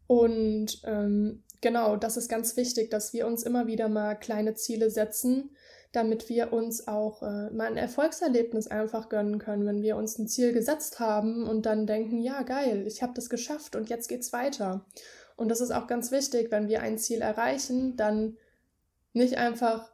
Und 0.05 0.79
ähm, 0.85 1.43
genau, 1.61 1.95
das 1.95 2.17
ist 2.17 2.29
ganz 2.29 2.55
wichtig, 2.57 2.89
dass 2.89 3.13
wir 3.13 3.27
uns 3.27 3.43
immer 3.43 3.67
wieder 3.67 3.89
mal 3.89 4.15
kleine 4.15 4.55
Ziele 4.55 4.89
setzen, 4.89 5.51
damit 5.91 6.29
wir 6.29 6.53
uns 6.53 6.87
auch 6.87 7.23
äh, 7.23 7.49
mal 7.51 7.67
ein 7.67 7.77
Erfolgserlebnis 7.77 8.67
einfach 8.67 9.09
gönnen 9.09 9.39
können, 9.39 9.65
wenn 9.65 9.81
wir 9.81 9.95
uns 9.95 10.17
ein 10.17 10.27
Ziel 10.27 10.53
gesetzt 10.53 10.99
haben 10.99 11.47
und 11.47 11.65
dann 11.65 11.87
denken, 11.87 12.21
ja, 12.21 12.43
geil, 12.43 12.85
ich 12.87 13.01
habe 13.01 13.13
das 13.15 13.29
geschafft 13.29 13.75
und 13.75 13.89
jetzt 13.89 14.07
geht's 14.07 14.33
weiter. 14.33 14.85
Und 15.35 15.49
das 15.49 15.61
ist 15.61 15.71
auch 15.71 15.87
ganz 15.87 16.11
wichtig, 16.11 16.51
wenn 16.51 16.67
wir 16.67 16.81
ein 16.81 16.97
Ziel 16.97 17.21
erreichen, 17.21 17.95
dann 17.95 18.37
nicht 19.13 19.37
einfach 19.37 19.91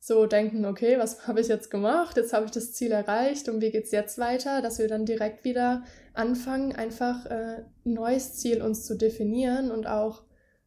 so 0.00 0.26
denken, 0.26 0.66
okay, 0.66 0.98
was 0.98 1.26
habe 1.26 1.40
ich 1.40 1.48
jetzt 1.48 1.70
gemacht? 1.70 2.16
Jetzt 2.16 2.32
habe 2.32 2.46
ich 2.46 2.50
das 2.50 2.72
Ziel 2.72 2.92
erreicht 2.92 3.48
und 3.48 3.60
wie 3.60 3.70
geht 3.70 3.84
es 3.84 3.90
jetzt 3.90 4.18
weiter? 4.18 4.62
Dass 4.62 4.78
wir 4.78 4.88
dann 4.88 5.06
direkt 5.06 5.44
wieder 5.44 5.84
anfangen, 6.14 6.74
einfach 6.74 7.26
äh, 7.26 7.64
ein 7.84 7.92
neues 7.92 8.34
Ziel 8.34 8.62
uns 8.62 8.84
zu 8.86 8.96
definieren 8.96 9.70
und 9.70 9.86
auch 9.86 10.22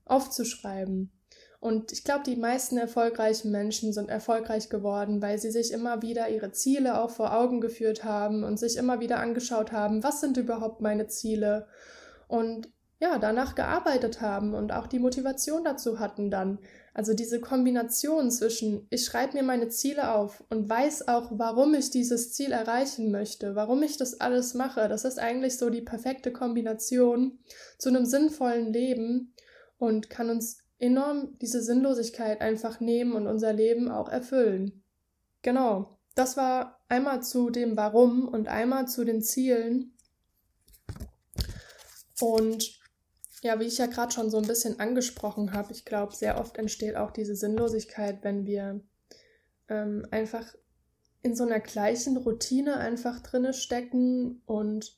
aufzuschreiben. 0.10 1.12
Und 1.60 1.92
ich 1.92 2.04
glaube, 2.04 2.24
die 2.24 2.36
meisten 2.36 2.78
erfolgreichen 2.78 3.52
Menschen 3.52 3.92
sind 3.92 4.10
erfolgreich 4.10 4.70
geworden, 4.70 5.22
weil 5.22 5.40
sie 5.40 5.50
sich 5.50 5.72
immer 5.72 6.02
wieder 6.04 6.30
ihre 6.30 6.52
Ziele 6.52 7.02
auch 7.02 7.10
vor 7.10 7.36
Augen 7.36 7.62
geführt 7.62 8.04
haben 8.04 8.44
und 8.44 8.60
sich 8.60 8.78
immer 8.78 9.00
wieder 9.00 9.20
angeschaut 9.20 9.72
haben, 9.72 10.04
was 10.04 10.22
sind 10.22 10.38
überhaupt 10.38 10.82
meine 10.82 11.08
Ziele 11.08 11.68
und 12.28 12.70
ja, 13.00 13.20
danach 13.20 13.54
gearbeitet 13.54 14.22
haben 14.22 14.56
und 14.56 14.72
auch 14.72 14.88
die 14.88 14.98
Motivation 14.98 15.64
dazu 15.64 16.00
hatten 16.00 16.32
dann. 16.32 16.58
Also 16.96 17.14
diese 17.14 17.40
Kombination 17.40 18.32
zwischen, 18.32 18.88
ich 18.90 19.06
schreibe 19.06 19.38
mir 19.38 19.44
meine 19.44 19.70
Ziele 19.70 20.16
auf 20.16 20.44
und 20.50 20.68
weiß 20.68 21.08
auch, 21.08 21.30
warum 21.32 21.76
ich 21.76 21.92
dieses 21.92 22.34
Ziel 22.34 22.52
erreichen 22.52 23.12
möchte, 23.12 23.56
warum 23.56 23.84
ich 23.84 23.98
das 23.98 24.20
alles 24.20 24.56
mache, 24.56 24.88
das 24.88 25.06
ist 25.06 25.20
eigentlich 25.20 25.60
so 25.60 25.70
die 25.70 25.84
perfekte 25.84 26.32
Kombination 26.32 27.38
zu 27.78 27.90
einem 27.90 28.06
sinnvollen 28.06 28.74
Leben 28.74 29.34
und 29.78 30.10
kann 30.10 30.30
uns 30.30 30.60
enorm 30.80 31.38
diese 31.40 31.62
Sinnlosigkeit 31.62 32.42
einfach 32.42 32.80
nehmen 32.80 33.14
und 33.14 33.28
unser 33.28 33.54
Leben 33.54 33.90
auch 33.90 34.10
erfüllen. 34.10 34.84
Genau, 35.42 35.98
das 36.16 36.38
war 36.38 36.80
einmal 36.90 37.24
zu 37.24 37.50
dem 37.50 37.78
Warum 37.78 38.28
und 38.28 38.48
einmal 38.48 38.88
zu 38.88 39.06
den 39.06 39.22
Zielen. 39.22 39.94
Und 42.20 42.80
ja, 43.42 43.60
wie 43.60 43.66
ich 43.66 43.78
ja 43.78 43.86
gerade 43.86 44.12
schon 44.12 44.32
so 44.32 44.38
ein 44.38 44.48
bisschen 44.48 44.80
angesprochen 44.80 45.54
habe, 45.54 45.72
ich 45.72 45.86
glaube, 45.86 46.16
sehr 46.16 46.40
oft 46.40 46.58
entsteht 46.58 46.96
auch 46.96 47.12
diese 47.12 47.36
Sinnlosigkeit, 47.36 48.24
wenn 48.24 48.46
wir 48.46 48.82
ähm, 49.70 50.08
einfach 50.12 50.56
in 51.22 51.36
so 51.36 51.44
einer 51.44 51.60
gleichen 51.60 52.18
Routine 52.18 52.78
einfach 52.78 53.22
drinne 53.22 53.54
stecken 53.54 54.42
und 54.46 54.98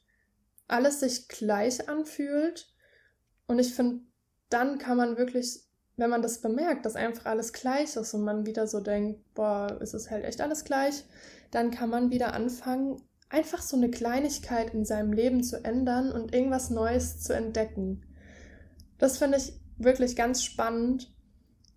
alles 0.68 1.00
sich 1.00 1.28
gleich 1.28 1.90
anfühlt. 1.90 2.74
Und 3.48 3.60
ich 3.60 3.74
finde, 3.74 4.06
dann 4.50 4.78
kann 4.78 4.98
man 4.98 5.18
wirklich, 5.18 5.62
wenn 5.98 6.10
man 6.10 6.22
das 6.22 6.42
bemerkt, 6.42 6.86
dass 6.86 6.96
einfach 6.96 7.26
alles 7.26 7.54
gleich 7.54 7.96
ist 7.96 8.14
und 8.14 8.24
man 8.24 8.46
wieder 8.46 8.68
so 8.68 8.80
denkt, 8.80 9.22
boah, 9.34 9.78
ist 9.82 9.94
es 9.94 10.10
halt 10.10 10.26
echt 10.26 10.42
alles 10.42 10.64
gleich, 10.64 11.04
dann 11.52 11.72
kann 11.72 11.90
man 11.90 12.12
wieder 12.12 12.34
anfangen, 12.34 13.02
einfach 13.30 13.62
so 13.62 13.78
eine 13.78 13.92
Kleinigkeit 13.92 14.74
in 14.74 14.86
seinem 14.86 15.14
Leben 15.14 15.44
zu 15.44 15.64
ändern 15.64 16.12
und 16.12 16.34
irgendwas 16.34 16.70
Neues 16.70 17.20
zu 17.20 17.34
entdecken. 17.34 18.04
Das 18.98 19.18
finde 19.18 19.38
ich 19.38 19.54
wirklich 19.78 20.16
ganz 20.16 20.44
spannend, 20.44 21.14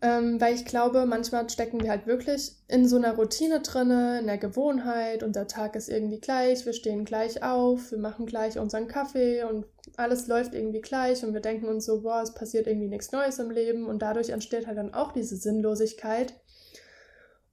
ähm, 0.02 0.40
weil 0.40 0.54
ich 0.54 0.64
glaube, 0.64 1.06
manchmal 1.06 1.48
stecken 1.48 1.80
wir 1.80 1.90
halt 1.90 2.08
wirklich 2.08 2.56
in 2.66 2.88
so 2.88 2.96
einer 2.96 3.14
Routine 3.14 3.60
drinne, 3.60 4.18
in 4.18 4.26
der 4.26 4.36
Gewohnheit 4.36 5.22
und 5.22 5.36
der 5.36 5.46
Tag 5.46 5.76
ist 5.76 5.88
irgendwie 5.88 6.18
gleich, 6.18 6.66
wir 6.66 6.72
stehen 6.72 7.04
gleich 7.04 7.44
auf, 7.44 7.92
wir 7.92 7.98
machen 7.98 8.26
gleich 8.26 8.58
unseren 8.58 8.88
Kaffee 8.88 9.44
und 9.44 9.64
alles 9.96 10.26
läuft 10.26 10.54
irgendwie 10.54 10.80
gleich 10.80 11.24
und 11.24 11.34
wir 11.34 11.40
denken 11.40 11.66
uns 11.66 11.86
so, 11.86 12.02
boah, 12.02 12.20
es 12.20 12.34
passiert 12.34 12.66
irgendwie 12.66 12.88
nichts 12.88 13.12
Neues 13.12 13.38
im 13.38 13.50
Leben 13.50 13.86
und 13.86 14.02
dadurch 14.02 14.30
entsteht 14.30 14.66
halt 14.66 14.76
dann 14.76 14.92
auch 14.92 15.12
diese 15.12 15.36
Sinnlosigkeit. 15.36 16.34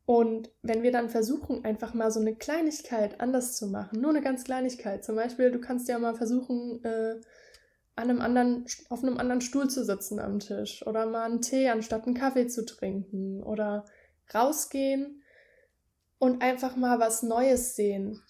Und 0.08 0.50
wenn 0.63 0.82
wir 0.82 0.91
dann 0.91 1.10
versuchen, 1.10 1.63
einfach 1.65 1.94
mal 1.94 2.10
so 2.10 2.20
eine 2.20 2.34
Kleinigkeit 2.34 3.22
anders 3.22 3.58
zu 3.58 3.68
machen, 3.68 4.01
nur 4.01 4.10
eine 4.10 4.22
ganz 4.22 4.44
Kleinigkeit, 4.44 5.06
zum 5.06 5.15
Beispiel, 5.15 5.51
du 5.51 5.62
kannst 5.62 5.88
ja 5.88 6.00
mal 6.00 6.15
versuchen, 6.15 6.84
äh, 6.84 7.22
an 8.00 8.10
einem 8.10 8.22
anderen, 8.22 8.65
auf 8.89 9.03
einem 9.03 9.18
anderen 9.18 9.41
Stuhl 9.41 9.70
zu 9.70 9.84
sitzen 9.84 10.20
am 10.20 10.39
Tisch 10.39 10.86
oder 10.86 11.06
mal 11.06 11.24
einen 11.24 11.41
Tee 11.41 11.70
anstatt 11.70 12.06
einen 12.06 12.15
Kaffee 12.15 12.48
zu 12.48 12.65
trinken 12.65 13.44
oder 13.44 13.86
rausgehen 14.34 15.22
und 16.18 16.41
einfach 16.41 16.75
mal 16.75 17.00
was 17.00 17.24
Neues 17.24 17.75
sehen. 17.75 18.22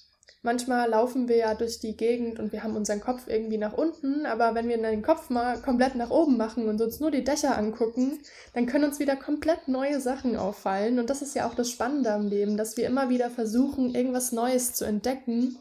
Manchmal 0.41 0.89
laufen 0.89 1.27
wir 1.27 1.35
ja 1.35 1.53
durch 1.53 1.79
die 1.79 1.97
Gegend 1.97 2.39
und 2.39 2.53
wir 2.53 2.63
haben 2.63 2.77
unseren 2.77 3.01
Kopf 3.01 3.27
irgendwie 3.27 3.57
nach 3.57 3.73
unten, 3.73 4.25
aber 4.25 4.55
wenn 4.55 4.69
wir 4.69 4.77
den 4.77 5.01
Kopf 5.01 5.29
mal 5.29 5.61
komplett 5.61 5.95
nach 5.95 6.11
oben 6.11 6.38
machen 6.38 6.69
und 6.69 6.79
uns 6.81 7.01
nur 7.01 7.11
die 7.11 7.25
Dächer 7.25 7.57
angucken, 7.57 8.19
dann 8.53 8.65
können 8.65 8.85
uns 8.85 8.99
wieder 8.99 9.17
komplett 9.17 9.67
neue 9.67 9.99
Sachen 9.99 10.38
auffallen. 10.38 10.97
Und 10.97 11.09
das 11.09 11.21
ist 11.21 11.35
ja 11.35 11.45
auch 11.45 11.55
das 11.55 11.69
Spannende 11.69 12.13
am 12.13 12.27
Leben, 12.27 12.55
dass 12.55 12.77
wir 12.77 12.88
immer 12.88 13.09
wieder 13.09 13.29
versuchen, 13.29 13.93
irgendwas 13.93 14.31
Neues 14.31 14.73
zu 14.73 14.85
entdecken 14.85 15.57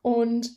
und 0.00 0.56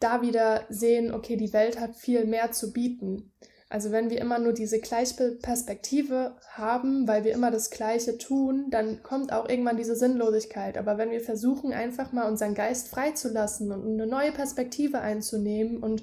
da 0.00 0.22
wieder 0.22 0.64
sehen, 0.68 1.14
okay, 1.14 1.36
die 1.36 1.52
Welt 1.52 1.78
hat 1.78 1.94
viel 1.94 2.24
mehr 2.24 2.50
zu 2.52 2.72
bieten. 2.72 3.32
Also 3.68 3.92
wenn 3.92 4.10
wir 4.10 4.20
immer 4.20 4.40
nur 4.40 4.52
diese 4.52 4.80
gleiche 4.80 5.38
Perspektive 5.40 6.36
haben, 6.48 7.06
weil 7.06 7.22
wir 7.22 7.32
immer 7.32 7.52
das 7.52 7.70
Gleiche 7.70 8.18
tun, 8.18 8.66
dann 8.70 9.04
kommt 9.04 9.32
auch 9.32 9.48
irgendwann 9.48 9.76
diese 9.76 9.94
Sinnlosigkeit. 9.94 10.76
Aber 10.76 10.98
wenn 10.98 11.12
wir 11.12 11.20
versuchen, 11.20 11.72
einfach 11.72 12.10
mal 12.10 12.28
unseren 12.28 12.54
Geist 12.56 12.88
freizulassen 12.88 13.70
und 13.70 13.84
eine 13.84 14.08
neue 14.08 14.32
Perspektive 14.32 15.00
einzunehmen 15.00 15.76
und, 15.76 16.02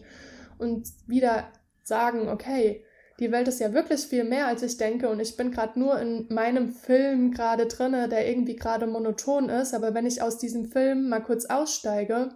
und 0.58 0.88
wieder 1.08 1.52
sagen, 1.84 2.30
okay, 2.30 2.86
die 3.20 3.32
Welt 3.32 3.48
ist 3.48 3.60
ja 3.60 3.74
wirklich 3.74 4.02
viel 4.02 4.24
mehr, 4.24 4.48
als 4.48 4.62
ich 4.62 4.78
denke 4.78 5.10
und 5.10 5.20
ich 5.20 5.36
bin 5.36 5.52
gerade 5.52 5.78
nur 5.80 6.00
in 6.00 6.28
meinem 6.30 6.72
Film 6.72 7.32
gerade 7.32 7.66
drinne, 7.66 8.08
der 8.08 8.30
irgendwie 8.30 8.56
gerade 8.56 8.86
monoton 8.86 9.50
ist, 9.50 9.74
aber 9.74 9.94
wenn 9.94 10.06
ich 10.06 10.22
aus 10.22 10.38
diesem 10.38 10.66
Film 10.66 11.10
mal 11.10 11.22
kurz 11.22 11.46
aussteige 11.46 12.30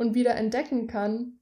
und 0.00 0.14
wieder 0.14 0.34
entdecken 0.34 0.86
kann, 0.86 1.38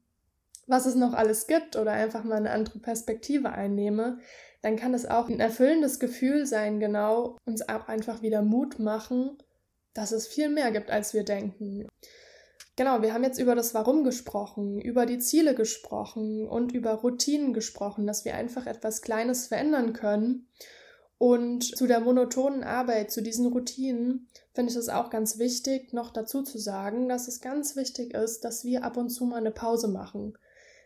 was 0.67 0.85
es 0.85 0.97
noch 0.97 1.15
alles 1.15 1.47
gibt 1.47 1.77
oder 1.77 1.93
einfach 1.93 2.25
mal 2.25 2.39
eine 2.39 2.51
andere 2.51 2.81
Perspektive 2.81 3.53
einnehme, 3.53 4.19
dann 4.63 4.75
kann 4.75 4.95
es 4.95 5.07
auch 5.07 5.29
ein 5.29 5.39
erfüllendes 5.39 6.01
Gefühl 6.01 6.45
sein, 6.45 6.81
genau, 6.81 7.37
uns 7.47 7.69
auch 7.69 7.87
einfach 7.87 8.21
wieder 8.21 8.43
Mut 8.43 8.81
machen, 8.81 9.39
dass 9.95 10.11
es 10.11 10.27
viel 10.27 10.49
mehr 10.49 10.73
gibt, 10.73 10.91
als 10.91 11.15
wir 11.15 11.23
denken. 11.23 11.87
Genau, 12.75 13.01
wir 13.01 13.15
haben 13.15 13.23
jetzt 13.23 13.39
über 13.39 13.55
das 13.55 13.75
Warum 13.75 14.03
gesprochen, 14.03 14.81
über 14.81 15.07
die 15.07 15.21
Ziele 15.21 15.55
gesprochen 15.55 16.49
und 16.49 16.73
über 16.73 16.95
Routinen 16.95 17.55
gesprochen, 17.55 18.09
dass 18.09 18.25
wir 18.25 18.35
einfach 18.35 18.67
etwas 18.67 19.03
Kleines 19.03 19.47
verändern 19.47 19.93
können 19.93 20.49
und 21.19 21.65
zu 21.77 21.89
der 21.89 22.01
monotonen 22.01 22.63
Arbeit, 22.63 23.11
zu 23.11 23.23
diesen 23.23 23.47
Routinen, 23.47 24.29
finde 24.55 24.71
ich 24.71 24.79
es 24.79 24.89
auch 24.89 25.11
ganz 25.11 25.39
wichtig, 25.39 25.93
noch 25.93 26.11
dazu 26.13 26.43
zu 26.43 26.59
sagen, 26.59 27.09
dass 27.09 27.27
es 27.27 27.41
ganz 27.41 27.75
wichtig 27.75 28.15
ist, 28.15 28.45
dass 28.45 28.65
wir 28.65 28.85
ab 28.85 28.97
und 28.97 29.11
zu 29.11 29.25
mal 29.25 29.37
eine 29.37 29.51
Pause 29.51 29.89
machen. 29.89 30.39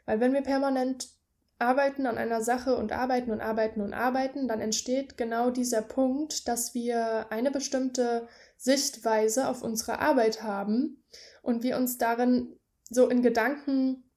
Weil 0.07 0.21
wenn 0.21 0.33
wir 0.33 0.41
permanent 0.41 1.11
arbeiten 1.59 2.07
an 2.07 2.19
einer 2.19 2.43
Sache 2.43 2.77
und 2.77 2.93
arbeiten 2.93 3.31
und 3.31 3.41
arbeiten 3.41 3.83
und 3.83 3.93
arbeiten, 3.93 4.49
dann 4.49 4.61
entsteht 4.61 5.17
genau 5.17 5.51
dieser 5.51 5.83
Punkt, 5.83 6.49
dass 6.49 6.75
wir 6.75 7.31
eine 7.31 7.51
bestimmte 7.51 8.27
Sichtweise 8.57 9.49
auf 9.49 9.63
unsere 9.63 10.01
Arbeit 10.01 10.43
haben 10.43 11.05
und 11.43 11.63
wir 11.63 11.77
uns 11.77 11.99
darin 11.99 12.59
so 12.91 13.09
in 13.09 13.23
Gedanken, 13.23 14.11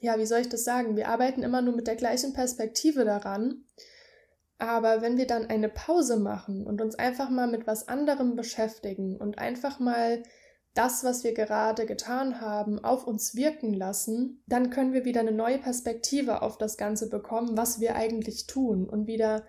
ja, 0.00 0.18
wie 0.18 0.26
soll 0.26 0.40
ich 0.40 0.48
das 0.48 0.64
sagen, 0.64 0.96
wir 0.96 1.08
arbeiten 1.08 1.42
immer 1.42 1.62
nur 1.62 1.74
mit 1.74 1.86
der 1.86 1.96
gleichen 1.96 2.32
Perspektive 2.32 3.04
daran 3.04 3.64
aber 4.62 5.02
wenn 5.02 5.16
wir 5.16 5.26
dann 5.26 5.46
eine 5.46 5.68
Pause 5.68 6.16
machen 6.16 6.64
und 6.64 6.80
uns 6.80 6.94
einfach 6.94 7.30
mal 7.30 7.48
mit 7.48 7.66
was 7.66 7.88
anderem 7.88 8.36
beschäftigen 8.36 9.16
und 9.16 9.38
einfach 9.38 9.80
mal 9.80 10.22
das, 10.74 11.02
was 11.02 11.24
wir 11.24 11.34
gerade 11.34 11.84
getan 11.84 12.40
haben, 12.40 12.78
auf 12.78 13.04
uns 13.04 13.34
wirken 13.34 13.74
lassen, 13.74 14.40
dann 14.46 14.70
können 14.70 14.92
wir 14.92 15.04
wieder 15.04 15.18
eine 15.18 15.32
neue 15.32 15.58
Perspektive 15.58 16.42
auf 16.42 16.58
das 16.58 16.76
Ganze 16.76 17.10
bekommen, 17.10 17.56
was 17.56 17.80
wir 17.80 17.96
eigentlich 17.96 18.46
tun 18.46 18.88
und 18.88 19.08
wieder, 19.08 19.44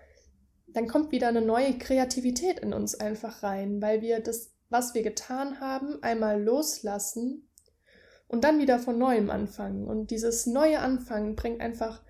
dann 0.66 0.88
kommt 0.88 1.12
wieder 1.12 1.28
eine 1.28 1.42
neue 1.42 1.78
Kreativität 1.78 2.58
in 2.58 2.74
uns 2.74 2.96
einfach 2.96 3.44
rein, 3.44 3.80
weil 3.80 4.02
wir 4.02 4.18
das, 4.18 4.52
was 4.68 4.94
wir 4.94 5.04
getan 5.04 5.60
haben, 5.60 6.02
einmal 6.02 6.42
loslassen 6.42 7.48
und 8.26 8.42
dann 8.42 8.58
wieder 8.58 8.80
von 8.80 8.98
neuem 8.98 9.30
anfangen. 9.30 9.86
Und 9.86 10.10
dieses 10.10 10.46
neue 10.46 10.80
Anfangen 10.80 11.36
bringt 11.36 11.60
einfach 11.60 12.02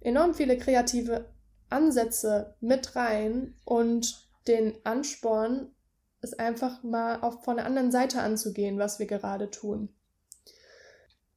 enorm 0.00 0.32
viele 0.32 0.56
kreative 0.56 1.28
Ansätze 1.70 2.54
mit 2.60 2.96
rein 2.96 3.54
und 3.64 4.28
den 4.46 4.74
Ansporn, 4.84 5.74
es 6.22 6.34
einfach 6.38 6.82
mal 6.82 7.20
auf, 7.20 7.44
von 7.44 7.56
der 7.56 7.66
anderen 7.66 7.90
Seite 7.90 8.20
anzugehen, 8.20 8.78
was 8.78 8.98
wir 8.98 9.06
gerade 9.06 9.50
tun. 9.50 9.88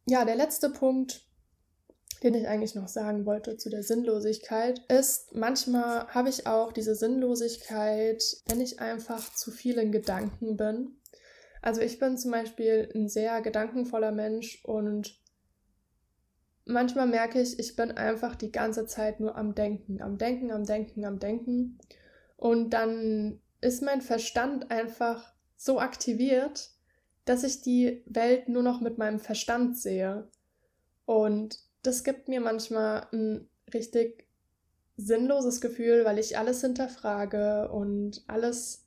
Ja, 0.06 0.26
der 0.26 0.36
letzte 0.36 0.70
Punkt, 0.70 1.26
den 2.24 2.36
ich 2.36 2.48
eigentlich 2.48 2.76
noch 2.76 2.88
sagen 2.88 3.26
wollte 3.26 3.58
zu 3.58 3.70
der 3.70 3.84
Sinnlosigkeit, 3.84 4.80
ist, 4.90 5.34
manchmal 5.34 6.08
habe 6.08 6.30
ich 6.30 6.48
auch 6.48 6.74
diese 6.74 6.96
Sinnlosigkeit, 6.96 8.24
wenn 8.48 8.60
ich 8.60 8.80
einfach 8.80 9.34
zu 9.34 9.52
vielen 9.52 9.92
Gedanken 9.92 10.58
bin. 10.58 10.98
Also 11.62 11.80
ich 11.80 12.00
bin 12.00 12.18
zum 12.18 12.32
Beispiel 12.32 12.90
ein 12.94 13.08
sehr 13.08 13.42
gedankenvoller 13.42 14.12
Mensch 14.12 14.64
und 14.66 15.23
manchmal 16.66 17.08
merke 17.08 17.42
ich, 17.42 17.60
ich 17.60 17.76
bin 17.76 17.92
einfach 17.92 18.36
die 18.36 18.52
ganze 18.52 18.86
Zeit 18.86 19.20
nur 19.20 19.36
am 19.36 19.56
Denken, 19.56 20.02
am 20.02 20.18
Denken, 20.18 20.52
am 20.52 20.66
Denken, 20.66 21.06
am 21.06 21.20
Denken. 21.20 21.80
Und 22.38 22.72
dann 22.72 23.42
ist 23.62 23.82
mein 23.82 24.02
Verstand 24.02 24.72
einfach 24.72 25.34
so 25.56 25.80
aktiviert, 25.80 26.72
dass 27.26 27.44
ich 27.44 27.62
die 27.62 28.04
Welt 28.06 28.50
nur 28.50 28.64
noch 28.64 28.82
mit 28.82 28.98
meinem 28.98 29.20
Verstand 29.20 29.78
sehe. 29.78 30.28
Und 31.06 31.60
das 31.82 32.04
gibt 32.04 32.28
mir 32.28 32.42
manchmal 32.42 33.08
ein 33.14 33.50
richtig 33.74 34.28
sinnloses 34.98 35.62
Gefühl, 35.62 36.06
weil 36.06 36.20
ich 36.20 36.38
alles 36.38 36.62
hinterfrage 36.62 37.70
und 37.72 38.24
alles, 38.28 38.83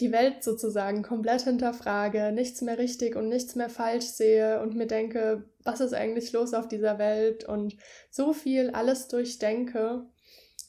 die 0.00 0.12
Welt 0.12 0.42
sozusagen 0.42 1.02
komplett 1.02 1.42
hinterfrage, 1.42 2.32
nichts 2.32 2.62
mehr 2.62 2.78
richtig 2.78 3.14
und 3.14 3.28
nichts 3.28 3.54
mehr 3.54 3.68
falsch 3.68 4.06
sehe 4.06 4.60
und 4.60 4.74
mir 4.74 4.86
denke, 4.86 5.44
was 5.64 5.80
ist 5.80 5.92
eigentlich 5.92 6.32
los 6.32 6.54
auf 6.54 6.66
dieser 6.66 6.98
Welt 6.98 7.44
und 7.44 7.76
so 8.10 8.32
viel 8.32 8.70
alles 8.70 9.08
durchdenke, 9.08 10.06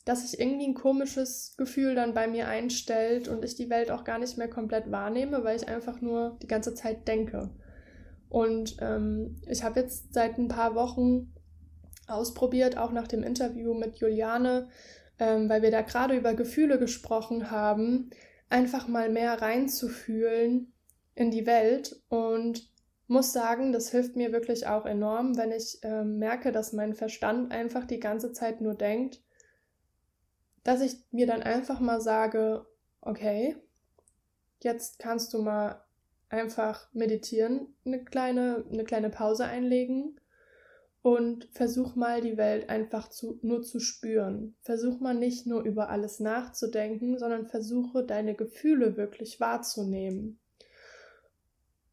dass 0.06 0.30
sich 0.30 0.39
irgendwie 0.39 0.68
ein 0.68 0.74
komisches 0.74 1.56
Gefühl 1.58 1.96
dann 1.96 2.13
bei 2.13 2.27
mir 2.27 2.48
einstellt 2.48 3.30
und 3.30 3.46
ich 3.46 3.56
die 3.56 3.70
Welt 3.70 3.92
auch 3.92 4.03
gar 4.03 4.20
nicht 4.20 4.38
mehr 4.38 4.50
komplett 4.50 4.92
wahrnehme, 4.92 5.44
weil 5.46 5.56
ich 5.56 5.68
einfach 5.68 6.01
nur 6.01 6.38
die 6.42 6.48
ganze 6.48 6.74
Zeit 6.74 7.08
denke. 7.08 7.50
Und 8.27 8.77
ähm, 8.82 9.42
ich 9.48 9.63
habe 9.63 9.80
jetzt 9.80 10.13
seit 10.13 10.38
ein 10.38 10.50
paar 10.50 10.75
Wochen 10.75 11.34
ausprobiert, 12.08 12.77
auch 12.77 12.92
nach 12.92 13.08
dem 13.08 13.24
Interview 13.24 13.74
mit 13.74 13.98
Juliane, 13.98 14.68
ähm, 15.20 15.48
weil 15.48 15.62
wir 15.62 15.72
da 15.72 15.82
gerade 15.82 16.18
über 16.18 16.34
Gefühle 16.34 16.80
gesprochen 16.80 17.50
haben, 17.51 18.10
einfach 18.53 18.88
mal 18.88 19.10
mehr 19.10 19.41
reinzufühlen 19.41 20.72
in 21.15 21.31
die 21.31 21.48
Welt 21.48 22.01
und 22.07 22.72
muss 23.07 23.33
sagen, 23.33 23.74
das 23.74 23.89
hilft 23.89 24.15
mir 24.15 24.31
wirklich 24.31 24.67
auch 24.67 24.86
enorm, 24.86 25.38
wenn 25.38 25.51
ich 25.51 25.83
äh, 25.83 26.03
merke, 26.03 26.51
dass 26.51 26.72
mein 26.72 26.93
Verstand 26.93 27.51
einfach 27.51 27.86
die 27.86 28.00
ganze 28.00 28.31
Zeit 28.31 28.62
nur 28.62 28.75
denkt, 28.75 29.22
dass 30.63 30.81
ich 30.81 30.98
mir 31.12 31.25
dann 31.25 31.41
einfach 31.41 31.79
mal 31.79 32.00
sage, 32.00 32.65
okay, 33.01 33.57
jetzt 34.62 35.00
kannst 35.00 35.33
du 35.33 35.41
mal 35.41 35.83
einfach 36.29 36.88
meditieren, 36.93 37.75
eine 37.86 38.03
kleine, 38.05 38.65
eine 38.72 38.83
kleine 38.83 39.10
Pause 39.10 39.45
einlegen 39.45 40.19
und 41.03 41.50
versuch 41.51 41.95
mal 41.95 42.22
die 42.22 42.38
Welt 42.38 42.69
einfach 42.69 43.10
zu, 43.10 43.38
nur 43.41 43.62
zu 43.62 43.81
spüren. 43.81 44.55
Versuch 44.62 45.01
mal 45.01 45.13
nicht 45.13 45.45
nur 45.45 45.62
über 45.62 45.89
alles 45.89 46.22
nachzudenken, 46.22 47.19
sondern 47.19 47.45
versuche 47.45 48.05
deine 48.05 48.36
Gefühle 48.36 48.95
wirklich 48.95 49.41
wahrzunehmen. 49.41 50.39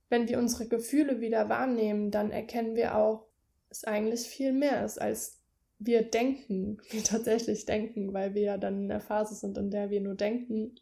Wenn 0.08 0.28
wir 0.28 0.38
unsere 0.38 0.68
Gefühle 0.68 1.20
wieder 1.20 1.48
wahrnehmen, 1.48 2.12
dann 2.12 2.30
erkennen 2.30 2.76
wir 2.76 2.96
auch, 2.96 3.26
dass 3.68 3.82
eigentlich 3.82 4.22
viel 4.22 4.52
mehr 4.52 4.84
ist, 4.84 5.00
als 5.00 5.40
wir 5.80 6.02
denken, 6.02 6.78
wir 6.90 7.02
tatsächlich 7.02 7.66
denken, 7.66 8.14
weil 8.14 8.34
wir 8.34 8.42
ja 8.42 8.58
dann 8.58 8.82
in 8.82 8.88
der 8.88 9.00
Phase 9.00 9.34
sind, 9.34 9.58
in 9.58 9.72
der 9.72 9.90
wir 9.90 10.00
nur 10.00 10.14
denken. 10.14 10.76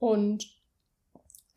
Und 0.00 0.55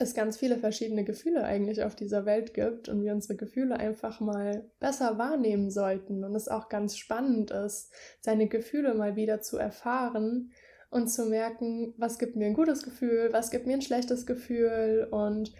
es 0.01 0.13
ganz 0.13 0.37
viele 0.37 0.57
verschiedene 0.57 1.03
Gefühle 1.03 1.43
eigentlich 1.43 1.83
auf 1.83 1.93
dieser 1.93 2.25
Welt 2.25 2.53
gibt 2.53 2.87
und 2.87 3.03
wir 3.03 3.11
unsere 3.13 3.35
Gefühle 3.35 3.77
einfach 3.77 4.21
mal 4.21 4.63
besser 4.79 5.17
wahrnehmen 5.17 5.69
sollten 5.69 6.23
und 6.23 6.33
es 6.35 6.47
auch 6.47 6.69
ganz 6.69 6.97
spannend 6.97 7.51
ist, 7.51 7.91
seine 8.21 8.47
Gefühle 8.47 8.93
mal 8.93 9.17
wieder 9.17 9.41
zu 9.41 9.57
erfahren 9.57 10.51
und 10.89 11.09
zu 11.09 11.25
merken, 11.25 11.93
was 11.97 12.17
gibt 12.17 12.37
mir 12.37 12.47
ein 12.47 12.53
gutes 12.53 12.83
Gefühl, 12.83 13.27
was 13.33 13.51
gibt 13.51 13.67
mir 13.67 13.73
ein 13.73 13.81
schlechtes 13.81 14.25
Gefühl 14.25 15.09
und 15.11 15.53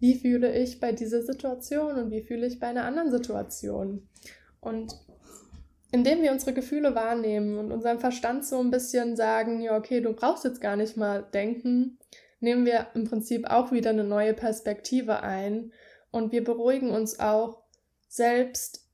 wie 0.00 0.14
fühle 0.16 0.54
ich 0.54 0.78
bei 0.78 0.92
dieser 0.92 1.22
Situation 1.22 1.96
und 1.96 2.10
wie 2.10 2.22
fühle 2.22 2.46
ich 2.46 2.60
bei 2.60 2.66
einer 2.66 2.84
anderen 2.84 3.10
Situation. 3.10 4.06
Und 4.60 4.94
indem 5.92 6.20
wir 6.20 6.32
unsere 6.32 6.52
Gefühle 6.52 6.94
wahrnehmen 6.94 7.56
und 7.56 7.72
unserem 7.72 8.00
Verstand 8.00 8.44
so 8.44 8.60
ein 8.60 8.70
bisschen 8.70 9.16
sagen, 9.16 9.62
ja, 9.62 9.78
okay, 9.78 10.02
du 10.02 10.12
brauchst 10.12 10.44
jetzt 10.44 10.60
gar 10.60 10.76
nicht 10.76 10.98
mal 10.98 11.22
denken, 11.32 11.98
nehmen 12.40 12.66
wir 12.66 12.88
im 12.94 13.04
Prinzip 13.04 13.46
auch 13.48 13.72
wieder 13.72 13.90
eine 13.90 14.04
neue 14.04 14.34
Perspektive 14.34 15.20
ein 15.22 15.72
und 16.10 16.32
wir 16.32 16.44
beruhigen 16.44 16.90
uns 16.90 17.20
auch 17.20 17.62
selbst, 18.08 18.86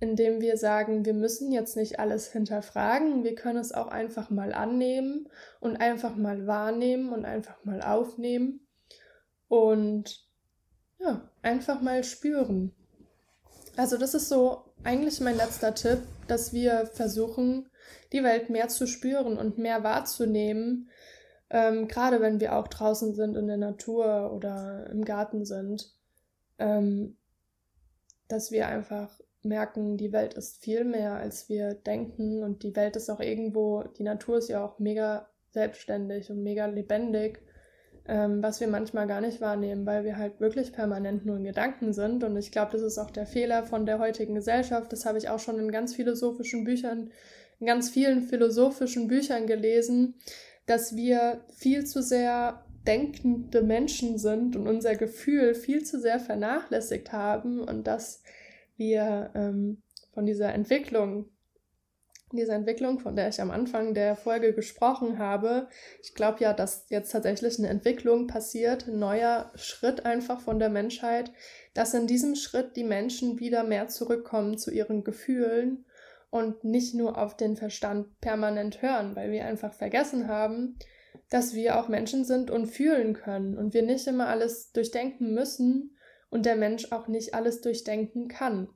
indem 0.00 0.40
wir 0.40 0.56
sagen, 0.56 1.04
wir 1.04 1.14
müssen 1.14 1.52
jetzt 1.52 1.76
nicht 1.76 1.98
alles 1.98 2.30
hinterfragen, 2.30 3.24
wir 3.24 3.34
können 3.34 3.58
es 3.58 3.72
auch 3.72 3.88
einfach 3.88 4.30
mal 4.30 4.52
annehmen 4.52 5.28
und 5.60 5.76
einfach 5.76 6.16
mal 6.16 6.46
wahrnehmen 6.46 7.12
und 7.12 7.24
einfach 7.24 7.64
mal 7.64 7.80
aufnehmen 7.80 8.66
und 9.48 10.26
ja, 10.98 11.30
einfach 11.42 11.80
mal 11.80 12.04
spüren. 12.04 12.74
Also 13.76 13.96
das 13.98 14.14
ist 14.14 14.28
so 14.28 14.64
eigentlich 14.84 15.20
mein 15.20 15.36
letzter 15.36 15.74
Tipp, 15.74 16.00
dass 16.28 16.52
wir 16.52 16.86
versuchen, 16.86 17.68
die 18.12 18.22
Welt 18.22 18.50
mehr 18.50 18.68
zu 18.68 18.86
spüren 18.86 19.38
und 19.38 19.58
mehr 19.58 19.82
wahrzunehmen, 19.82 20.90
ähm, 21.50 21.88
gerade 21.88 22.20
wenn 22.20 22.40
wir 22.40 22.56
auch 22.56 22.68
draußen 22.68 23.14
sind 23.14 23.36
in 23.36 23.46
der 23.46 23.56
Natur 23.56 24.32
oder 24.32 24.88
im 24.90 25.04
Garten 25.04 25.44
sind, 25.44 25.92
ähm, 26.58 27.16
dass 28.28 28.50
wir 28.50 28.66
einfach 28.66 29.20
merken, 29.42 29.96
die 29.96 30.12
Welt 30.12 30.34
ist 30.34 30.62
viel 30.62 30.84
mehr, 30.84 31.14
als 31.14 31.48
wir 31.48 31.74
denken. 31.74 32.42
Und 32.42 32.62
die 32.62 32.74
Welt 32.76 32.96
ist 32.96 33.10
auch 33.10 33.20
irgendwo, 33.20 33.82
die 33.82 34.02
Natur 34.02 34.38
ist 34.38 34.48
ja 34.48 34.64
auch 34.64 34.78
mega 34.78 35.28
selbstständig 35.50 36.30
und 36.30 36.42
mega 36.42 36.66
lebendig, 36.66 37.40
ähm, 38.06 38.42
was 38.42 38.60
wir 38.60 38.68
manchmal 38.68 39.06
gar 39.06 39.20
nicht 39.20 39.40
wahrnehmen, 39.40 39.86
weil 39.86 40.04
wir 40.04 40.16
halt 40.16 40.40
wirklich 40.40 40.72
permanent 40.72 41.24
nur 41.24 41.36
in 41.36 41.44
Gedanken 41.44 41.92
sind. 41.92 42.24
Und 42.24 42.36
ich 42.36 42.52
glaube, 42.52 42.72
das 42.72 42.82
ist 42.82 42.98
auch 42.98 43.10
der 43.10 43.26
Fehler 43.26 43.64
von 43.64 43.86
der 43.86 43.98
heutigen 43.98 44.34
Gesellschaft, 44.34 44.92
das 44.92 45.06
habe 45.06 45.18
ich 45.18 45.28
auch 45.28 45.38
schon 45.38 45.58
in 45.58 45.70
ganz 45.70 45.94
philosophischen 45.94 46.64
Büchern, 46.64 47.10
in 47.58 47.66
ganz 47.66 47.88
vielen 47.88 48.22
philosophischen 48.22 49.08
Büchern 49.08 49.46
gelesen, 49.46 50.14
dass 50.66 50.96
wir 50.96 51.44
viel 51.54 51.86
zu 51.86 52.02
sehr 52.02 52.64
denkende 52.86 53.62
Menschen 53.62 54.18
sind 54.18 54.56
und 54.56 54.68
unser 54.68 54.94
Gefühl 54.94 55.54
viel 55.54 55.84
zu 55.84 56.00
sehr 56.00 56.20
vernachlässigt 56.20 57.12
haben 57.12 57.60
und 57.60 57.86
dass 57.86 58.22
wir 58.76 59.30
ähm, 59.34 59.82
von 60.12 60.26
dieser 60.26 60.52
Entwicklung, 60.52 61.28
dieser 62.32 62.54
Entwicklung, 62.54 62.98
von 62.98 63.16
der 63.16 63.28
ich 63.28 63.40
am 63.40 63.50
Anfang 63.50 63.94
der 63.94 64.16
Folge 64.16 64.52
gesprochen 64.52 65.18
habe, 65.18 65.68
ich 66.02 66.14
glaube 66.14 66.40
ja, 66.40 66.52
dass 66.52 66.86
jetzt 66.88 67.10
tatsächlich 67.10 67.58
eine 67.58 67.68
Entwicklung 67.68 68.26
passiert, 68.26 68.86
ein 68.86 68.98
neuer 68.98 69.52
Schritt 69.54 70.04
einfach 70.04 70.40
von 70.40 70.58
der 70.58 70.68
Menschheit, 70.68 71.32
dass 71.74 71.94
in 71.94 72.06
diesem 72.06 72.34
Schritt 72.34 72.76
die 72.76 72.84
Menschen 72.84 73.38
wieder 73.40 73.62
mehr 73.62 73.88
zurückkommen 73.88 74.58
zu 74.58 74.70
ihren 74.70 75.04
Gefühlen 75.04 75.84
und 76.30 76.64
nicht 76.64 76.94
nur 76.94 77.18
auf 77.18 77.36
den 77.36 77.56
Verstand 77.56 78.20
permanent 78.20 78.82
hören, 78.82 79.16
weil 79.16 79.30
wir 79.30 79.44
einfach 79.44 79.72
vergessen 79.72 80.28
haben, 80.28 80.78
dass 81.30 81.54
wir 81.54 81.78
auch 81.78 81.88
Menschen 81.88 82.24
sind 82.24 82.50
und 82.50 82.66
fühlen 82.66 83.14
können 83.14 83.56
und 83.56 83.74
wir 83.74 83.82
nicht 83.82 84.06
immer 84.06 84.28
alles 84.28 84.72
durchdenken 84.72 85.34
müssen 85.34 85.96
und 86.30 86.46
der 86.46 86.56
Mensch 86.56 86.92
auch 86.92 87.08
nicht 87.08 87.34
alles 87.34 87.60
durchdenken 87.60 88.28
kann. 88.28 88.68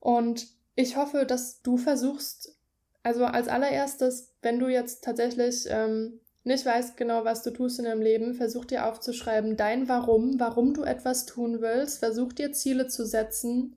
Und 0.00 0.48
ich 0.74 0.96
hoffe, 0.96 1.26
dass 1.26 1.62
du 1.62 1.76
versuchst, 1.76 2.56
also 3.02 3.24
als 3.24 3.48
allererstes, 3.48 4.34
wenn 4.42 4.58
du 4.58 4.68
jetzt 4.68 5.04
tatsächlich 5.04 5.66
ähm, 5.68 6.20
nicht 6.44 6.66
weißt 6.66 6.96
genau, 6.96 7.24
was 7.24 7.42
du 7.42 7.50
tust 7.50 7.78
in 7.78 7.84
deinem 7.84 8.02
Leben, 8.02 8.34
versuch 8.34 8.64
dir 8.64 8.86
aufzuschreiben, 8.86 9.56
dein 9.56 9.88
Warum, 9.88 10.40
warum 10.40 10.74
du 10.74 10.82
etwas 10.82 11.26
tun 11.26 11.60
willst, 11.60 11.98
versuch 11.98 12.32
dir 12.32 12.52
Ziele 12.52 12.88
zu 12.88 13.06
setzen 13.06 13.76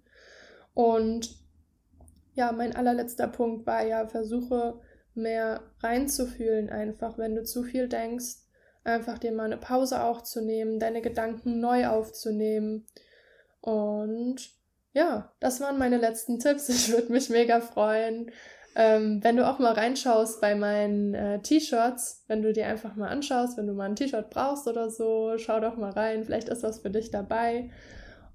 und 0.73 1.44
ja, 2.36 2.52
mein 2.52 2.76
allerletzter 2.76 3.28
Punkt 3.28 3.65
war 3.65 3.86
ja, 3.86 4.08
versuche 4.08 4.80
mehr 5.13 5.62
reinzufühlen 5.80 6.69
einfach, 6.69 7.17
wenn 7.17 7.36
du 7.36 7.43
zu 7.43 7.63
viel 7.63 7.88
denkst, 7.88 8.36
einfach 8.84 9.17
dir 9.17 9.32
mal 9.32 9.45
eine 9.45 9.58
Pause 9.58 10.04
auch 10.04 10.21
zu 10.21 10.41
nehmen, 10.41 10.80
deine 10.80 11.02
Gedanken 11.02 11.60
neu 11.60 11.88
aufzunehmen. 11.88 12.86
Und 13.62 14.36
ja, 14.93 15.34
das 15.39 15.62
waren 15.62 15.78
meine 15.78 15.98
letzten 15.98 16.39
Tipps. 16.39 16.69
Ich 16.69 16.91
würde 16.91 17.12
mich 17.12 17.30
mega 17.30 17.62
freuen, 17.62 18.32
ähm, 18.76 19.24
wenn 19.24 19.38
du 19.38 19.48
auch 19.48 19.58
mal 19.60 19.74
reinschaust 19.74 20.41
bei 20.41 20.54
meinen 20.54 21.13
äh, 21.13 21.41
T-Shirts, 21.41 22.26
wenn 22.28 22.41
du 22.41 22.52
dir 22.52 22.67
einfach 22.67 22.98
mal 22.98 23.08
anschaust, 23.08 23.58
wenn 23.58 23.67
du 23.67 23.74
mal 23.74 23.86
ein 23.86 23.95
T-Shirt 23.95 24.30
brauchst 24.30 24.67
oder 24.67 24.89
so, 24.89 25.38
schau 25.38 25.62
doch 25.62 25.78
mal 25.78 25.91
rein, 25.91 26.26
vielleicht 26.26 26.50
ist 26.50 26.63
was 26.63 26.80
für 26.80 26.89
dich 26.89 27.10
dabei. 27.10 27.69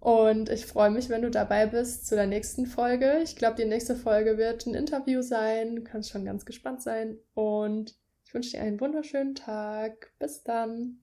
Und 0.01 0.49
ich 0.49 0.65
freue 0.65 0.91
mich, 0.91 1.11
wenn 1.11 1.21
du 1.21 1.31
dabei 1.31 1.67
bist 1.67 2.07
zu 2.07 2.15
der 2.15 2.27
nächsten 2.27 2.65
Folge. 2.65 3.21
Ich 3.23 3.37
glaube, 3.37 3.57
die 3.57 3.69
nächste 3.69 3.95
Folge 3.95 4.39
wird 4.39 4.67
ein 4.67 4.75
Interview 4.75 5.21
sein. 5.21 5.77
Du 5.77 5.85
kannst 5.85 6.11
schon 6.11 6.25
ganz 6.25 6.47
gespannt 6.47 6.83
sein. 6.83 7.19
Und 7.35 7.95
ich 8.25 8.33
wünsche 8.33 8.53
dir 8.53 8.63
einen 8.63 8.81
wunderschönen 8.81 9.35
Tag. 9.35 10.13
Bis 10.19 10.43
dann. 10.43 11.01